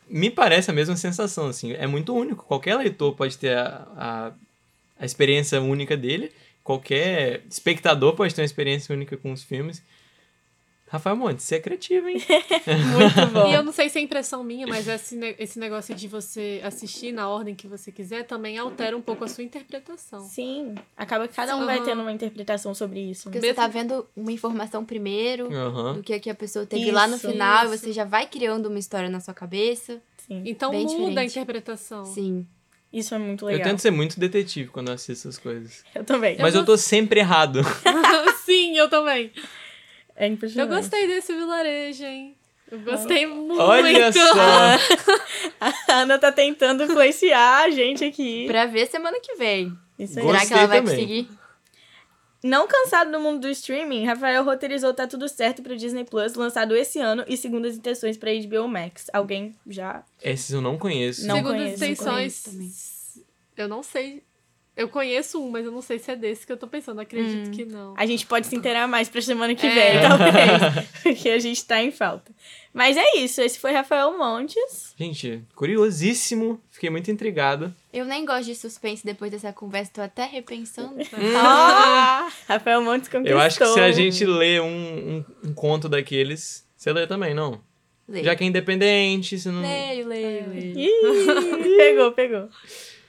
Me 0.08 0.28
parece 0.30 0.70
a 0.70 0.74
mesma 0.74 0.96
sensação, 0.96 1.46
assim. 1.46 1.72
É 1.72 1.86
muito 1.86 2.14
único. 2.14 2.44
Qualquer 2.44 2.76
leitor 2.76 3.14
pode 3.14 3.38
ter 3.38 3.56
a, 3.56 3.86
a, 3.96 4.32
a 5.00 5.04
experiência 5.06 5.60
única 5.62 5.96
dele. 5.96 6.30
Qualquer 6.62 7.42
espectador 7.50 8.14
pode 8.14 8.34
ter 8.34 8.40
uma 8.42 8.46
experiência 8.46 8.94
única 8.94 9.16
com 9.16 9.32
os 9.32 9.42
filmes. 9.42 9.82
Rafael 10.94 11.16
Montes, 11.16 11.44
você 11.44 11.56
é 11.56 11.60
criativo, 11.60 12.08
hein? 12.08 12.18
muito 12.86 13.26
bom. 13.34 13.48
E 13.48 13.52
eu 13.54 13.64
não 13.64 13.72
sei 13.72 13.88
se 13.88 13.98
é 13.98 14.02
impressão 14.02 14.44
minha, 14.44 14.64
mas 14.66 14.86
esse, 14.86 15.16
ne- 15.16 15.34
esse 15.40 15.58
negócio 15.58 15.92
de 15.94 16.06
você 16.06 16.60
assistir 16.62 17.10
na 17.12 17.28
ordem 17.28 17.52
que 17.54 17.66
você 17.66 17.90
quiser 17.90 18.24
também 18.24 18.56
altera 18.58 18.96
um 18.96 19.02
pouco 19.02 19.24
a 19.24 19.28
sua 19.28 19.42
interpretação. 19.42 20.20
Sim, 20.20 20.76
acaba 20.96 21.26
que 21.26 21.34
cada 21.34 21.56
um 21.56 21.66
vai 21.66 21.78
Aham. 21.78 21.84
tendo 21.84 22.02
uma 22.02 22.12
interpretação 22.12 22.72
sobre 22.74 23.00
isso. 23.00 23.24
Porque 23.24 23.40
né? 23.40 23.48
você 23.48 23.54
tá 23.54 23.66
vendo 23.66 24.06
uma 24.14 24.30
informação 24.30 24.84
primeiro 24.84 25.52
Aham. 25.52 25.94
do 25.94 26.02
que, 26.02 26.18
que 26.20 26.30
a 26.30 26.34
pessoa 26.34 26.64
teve 26.64 26.92
lá 26.92 27.08
no 27.08 27.16
Isso, 27.16 27.28
final 27.28 27.64
e 27.64 27.74
isso. 27.74 27.78
você 27.84 27.92
já 27.92 28.04
vai 28.04 28.26
criando 28.28 28.66
uma 28.66 28.78
história 28.78 29.08
na 29.08 29.18
sua 29.18 29.34
cabeça. 29.34 30.00
Sim, 30.26 30.42
Então 30.46 30.70
Bem 30.70 30.84
muda 30.84 30.96
a 30.96 31.08
diferente. 31.08 31.30
interpretação. 31.32 32.04
Sim. 32.04 32.46
isso 32.92 33.14
é 33.14 33.18
muito 33.18 33.44
Eu 33.46 33.48
legal. 33.56 33.64
tento 33.68 33.80
ser 33.80 33.90
muito 33.90 34.18
detetive 34.20 34.70
quando 34.70 34.88
eu 34.88 34.94
assisto 34.94 35.26
essas 35.28 35.38
coisas. 35.42 35.82
Eu 35.92 36.04
também. 36.04 36.36
Mas 36.38 36.54
eu 36.54 36.64
tô 36.64 36.76
sempre 36.76 37.18
errado. 37.18 37.60
Sim, 38.46 38.76
eu 38.76 38.88
também. 38.88 39.32
É 40.16 40.26
Eu 40.28 40.32
impressionante. 40.32 40.68
gostei 40.74 41.06
desse 41.06 41.32
vilarejo, 41.34 42.04
hein? 42.04 42.36
Eu 42.70 42.80
gostei 42.80 43.26
muito. 43.26 43.60
Olha 43.60 44.10
só! 44.12 44.78
A 45.60 45.72
Ana 45.92 46.18
tá 46.18 46.32
tentando 46.32 46.84
influenciar 46.84 47.64
a 47.64 47.70
gente 47.70 48.04
aqui. 48.04 48.46
Pra 48.46 48.66
ver 48.66 48.86
semana 48.86 49.18
que 49.20 49.34
vem. 49.34 49.76
Isso 49.98 50.18
aí. 50.18 50.24
Gostei 50.24 50.46
Será 50.46 50.46
que 50.46 50.52
ela 50.54 50.66
vai 50.66 50.78
também. 50.80 50.94
conseguir? 50.96 51.28
Não 52.42 52.68
cansado 52.68 53.10
do 53.10 53.18
mundo 53.20 53.40
do 53.40 53.48
streaming, 53.48 54.04
Rafael 54.04 54.44
roteirizou 54.44 54.92
Tá 54.92 55.06
Tudo 55.06 55.26
Certo 55.28 55.62
pro 55.62 55.74
Disney 55.74 56.04
Plus, 56.04 56.34
lançado 56.34 56.76
esse 56.76 56.98
ano, 57.00 57.24
e 57.26 57.38
segundo 57.38 57.66
as 57.66 57.74
intenções 57.76 58.18
pra 58.18 58.30
HBO 58.34 58.68
Max. 58.68 59.06
Alguém 59.14 59.54
já. 59.66 60.04
Esses 60.22 60.50
eu 60.50 60.60
não 60.60 60.76
conheço. 60.76 61.26
Não 61.26 61.36
Segundo 61.36 61.52
conheço, 61.54 61.74
as 61.74 61.80
não 61.80 61.86
intenções, 61.86 62.42
conheço 62.44 63.24
eu 63.56 63.68
não 63.68 63.82
sei. 63.82 64.22
Eu 64.76 64.88
conheço 64.88 65.40
um, 65.40 65.50
mas 65.50 65.64
eu 65.64 65.70
não 65.70 65.80
sei 65.80 66.00
se 66.00 66.10
é 66.10 66.16
desse 66.16 66.44
que 66.44 66.50
eu 66.52 66.56
tô 66.56 66.66
pensando. 66.66 67.00
Acredito 67.00 67.48
Hum. 67.48 67.50
que 67.52 67.64
não. 67.64 67.94
A 67.96 68.04
gente 68.06 68.26
pode 68.26 68.48
se 68.48 68.56
inteirar 68.56 68.88
mais 68.88 69.08
pra 69.08 69.22
semana 69.22 69.54
que 69.54 69.64
É. 69.66 69.70
vem, 69.70 70.00
talvez. 70.08 70.86
Porque 71.02 71.28
a 71.28 71.38
gente 71.38 71.64
tá 71.64 71.80
em 71.80 71.92
falta. 71.92 72.32
Mas 72.72 72.96
é 72.96 73.18
isso, 73.18 73.40
esse 73.40 73.56
foi 73.60 73.70
Rafael 73.70 74.18
Montes. 74.18 74.92
Gente, 74.98 75.44
curiosíssimo. 75.54 76.60
Fiquei 76.72 76.90
muito 76.90 77.08
intrigado. 77.08 77.72
Eu 77.92 78.04
nem 78.04 78.24
gosto 78.24 78.46
de 78.46 78.56
suspense 78.56 79.04
depois 79.06 79.30
dessa 79.30 79.52
conversa, 79.52 79.92
tô 79.94 80.00
até 80.00 80.24
repensando. 80.24 80.96
Ah, 81.36 82.28
Rafael 82.48 82.82
Montes 82.82 83.08
conquistou. 83.08 83.30
Eu 83.32 83.38
acho 83.40 83.58
que 83.58 83.66
se 83.66 83.80
a 83.80 83.92
gente 83.92 84.24
lê 84.24 84.58
um, 84.60 84.66
um, 84.66 85.24
um 85.50 85.54
conto 85.54 85.88
daqueles, 85.88 86.66
você 86.76 86.92
lê 86.92 87.06
também, 87.06 87.32
não? 87.32 87.60
Leio. 88.08 88.24
Já 88.24 88.34
que 88.34 88.42
é 88.42 88.46
independente, 88.48 89.38
você 89.38 89.48
não. 89.50 89.62
Leio, 89.62 90.06
leio, 90.08 90.48
leio. 90.50 90.78
Ih, 90.78 91.76
pegou, 91.78 92.12
pegou. 92.12 92.48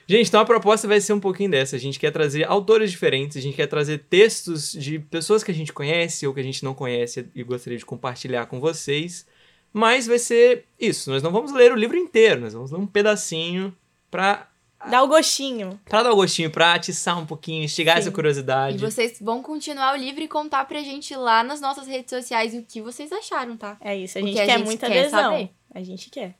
Gente, 0.08 0.28
então 0.28 0.40
a 0.42 0.46
proposta 0.46 0.88
vai 0.88 1.02
ser 1.02 1.14
um 1.14 1.20
pouquinho 1.20 1.50
dessa. 1.50 1.76
A 1.76 1.80
gente 1.80 2.00
quer 2.00 2.12
trazer 2.12 2.44
autores 2.48 2.92
diferentes, 2.92 3.38
a 3.38 3.42
gente 3.42 3.56
quer 3.56 3.68
trazer 3.68 4.00
textos 4.10 4.72
de 4.72 5.00
pessoas 5.00 5.44
que 5.44 5.52
a 5.52 5.54
gente 5.54 5.74
conhece 5.74 6.28
ou 6.28 6.34
que 6.34 6.40
a 6.40 6.44
gente 6.44 6.64
não 6.64 6.74
conhece 6.76 7.28
e 7.34 7.44
gostaria 7.44 7.78
de 7.80 7.86
compartilhar 7.86 8.46
com 8.46 8.60
vocês. 8.60 9.26
Mas 9.74 10.06
vai 10.08 10.20
ser 10.20 10.66
isso. 10.80 11.10
Nós 11.10 11.24
não 11.24 11.32
vamos 11.32 11.52
ler 11.52 11.72
o 11.72 11.76
livro 11.76 11.98
inteiro, 11.98 12.42
nós 12.42 12.54
vamos 12.54 12.72
ler 12.72 12.78
um 12.80 12.86
pedacinho 12.88 13.76
pra, 14.12 14.48
Dá 14.90 15.02
o 15.04 15.08
gostinho. 15.08 15.80
pra 15.84 16.04
dar 16.04 16.12
o 16.12 16.16
gostinho, 16.16 16.50
pra 16.52 16.74
atiçar 16.76 17.20
um 17.20 17.26
pouquinho, 17.26 17.64
instigar 17.64 17.96
Sim. 17.96 18.02
essa 18.02 18.10
E 18.10 18.14
curiosidade. 18.14 18.78
vocês 18.78 19.18
vão 19.20 19.42
continuar 19.42 19.94
o 19.96 19.98
livro 19.98 20.22
e 20.24 20.28
contar 20.28 20.64
pra 20.66 20.82
gente 20.82 21.16
lá 21.16 21.44
nas 21.44 21.60
nossas 21.60 21.88
redes 21.88 22.12
sociais 22.12 22.54
o 22.54 22.62
que 22.62 22.82
vocês 22.82 23.12
acharam, 23.12 23.58
tá? 23.58 23.76
É 23.82 23.98
isso, 23.98 24.18
a 24.18 24.22
Porque 24.22 24.34
gente 24.38 24.42
a 24.44 24.46
quer 24.46 24.58
gente 24.60 24.66
muita 24.68 24.88
quer 24.88 25.00
adesão. 25.00 25.20
saber. 25.32 25.50
A 25.74 25.84
gente 25.84 26.10
quer. 26.10 26.36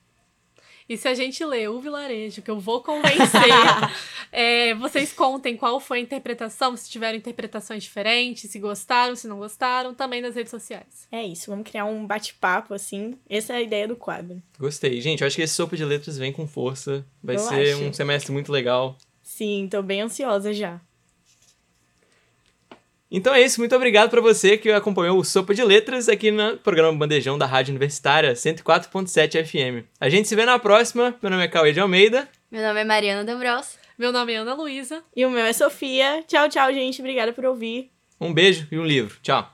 E 0.88 0.98
se 0.98 1.08
a 1.08 1.14
gente 1.16 1.44
ler 1.44 1.68
o 1.70 1.80
vilarejo, 1.80 2.42
que 2.44 2.52
eu 2.52 2.60
vou 2.60 2.82
convencer, 2.82 3.42
é, 4.32 4.74
vocês 4.76 5.12
contem 5.12 5.58
qual 5.58 5.80
foi 5.80 5.98
a 5.98 6.02
interpretação, 6.02 6.78
se 6.78 6.90
tiveram 6.90 7.18
interpretações 7.18 7.84
diferentes, 7.84 8.52
se 8.52 8.60
gostaram, 8.60 9.16
se 9.16 9.28
não 9.28 9.40
gostaram, 9.40 9.96
também 9.96 10.22
nas 10.22 10.36
redes 10.36 10.52
sociais. 10.52 11.08
É 11.12 11.24
isso, 11.24 11.50
vamos 11.50 11.68
criar 11.68 11.86
um 11.86 12.06
bate-papo, 12.06 12.74
assim. 12.74 13.18
Essa 13.28 13.54
é 13.54 13.56
a 13.58 13.62
ideia 13.62 13.88
do 13.88 13.96
quadro. 13.96 14.42
Gostei. 14.60 15.02
Gente, 15.02 15.22
eu 15.22 15.28
acho 15.28 15.36
que 15.36 15.42
esse 15.42 15.54
Sopa 15.56 15.76
de 15.76 15.84
Letras 15.84 16.18
vem 16.18 16.32
com 16.32 16.48
força. 16.48 17.06
Vai 17.24 17.36
Eu 17.36 17.40
ser 17.40 17.74
acho. 17.74 17.84
um 17.84 17.92
semestre 17.94 18.32
muito 18.32 18.52
legal. 18.52 18.96
Sim, 19.24 19.68
tô 19.72 19.82
bem 19.82 20.02
ansiosa 20.02 20.54
já. 20.54 20.80
Então 23.10 23.34
é 23.34 23.42
isso, 23.42 23.60
muito 23.60 23.76
obrigado 23.76 24.10
pra 24.10 24.20
você 24.20 24.58
que 24.58 24.72
acompanhou 24.72 25.20
o 25.20 25.24
Sopa 25.24 25.54
de 25.54 25.64
Letras 25.64 26.10
aqui 26.10 26.32
no 26.32 26.58
programa 26.58 26.98
Bandejão 26.98 27.38
da 27.38 27.46
Rádio 27.46 27.72
Universitária 27.72 28.34
104.7 28.34 29.46
FM. 29.46 29.88
A 30.00 30.10
gente 30.10 30.28
se 30.28 30.36
vê 30.36 30.44
na 30.44 30.58
próxima. 30.58 31.16
Meu 31.22 31.30
nome 31.30 31.44
é 31.44 31.48
Cauê 31.48 31.72
de 31.72 31.80
Almeida. 31.80 32.28
Meu 32.50 32.64
nome 32.64 32.82
é 32.82 32.84
Mariana 32.84 33.24
D'Ambros. 33.24 33.78
Meu 33.98 34.12
nome 34.12 34.34
é 34.34 34.38
Ana 34.38 34.56
Luísa. 34.56 35.04
E 35.16 35.24
o 35.24 35.30
meu 35.30 35.46
é 35.46 35.54
Sofia. 35.54 36.24
Tchau, 36.28 36.50
tchau, 36.50 36.74
gente. 36.74 37.00
Obrigada 37.00 37.32
por 37.32 37.46
ouvir. 37.46 37.92
Um 38.20 38.34
beijo 38.34 38.68
e 38.72 38.78
um 38.78 38.86
livro. 38.86 39.20
Tchau. 39.22 39.50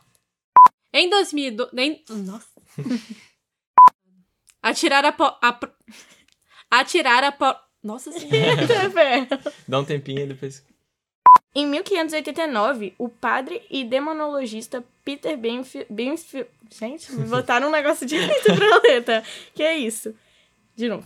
Em 0.94 1.10
2002. 1.10 1.72
Em... 1.78 2.04
Nossa. 2.10 2.48
Atirar 4.64 5.04
a. 5.04 5.12
Po... 5.12 5.26
a... 5.26 5.60
Atirar 6.72 7.24
a. 7.26 7.32
Po... 7.34 7.54
Nossa 7.84 8.12
senhora. 8.12 8.66
Dá 9.68 9.80
um 9.80 9.84
tempinho 9.84 10.26
depois. 10.28 10.64
Em 11.54 11.68
1589, 11.68 12.94
o 12.98 13.10
padre 13.10 13.62
e 13.70 13.84
demonologista 13.84 14.84
Peter 15.04 15.38
Benfield... 15.38 15.86
Benfield 15.90 16.50
gente, 16.70 17.12
botaram 17.12 17.68
um 17.68 17.72
negócio 17.72 18.06
direito 18.06 18.46
pra 18.56 18.82
ler, 18.84 19.04
tá? 19.04 19.22
Que 19.54 19.64
é 19.64 19.78
isso? 19.78 20.16
De 20.76 20.88
novo. 20.88 21.06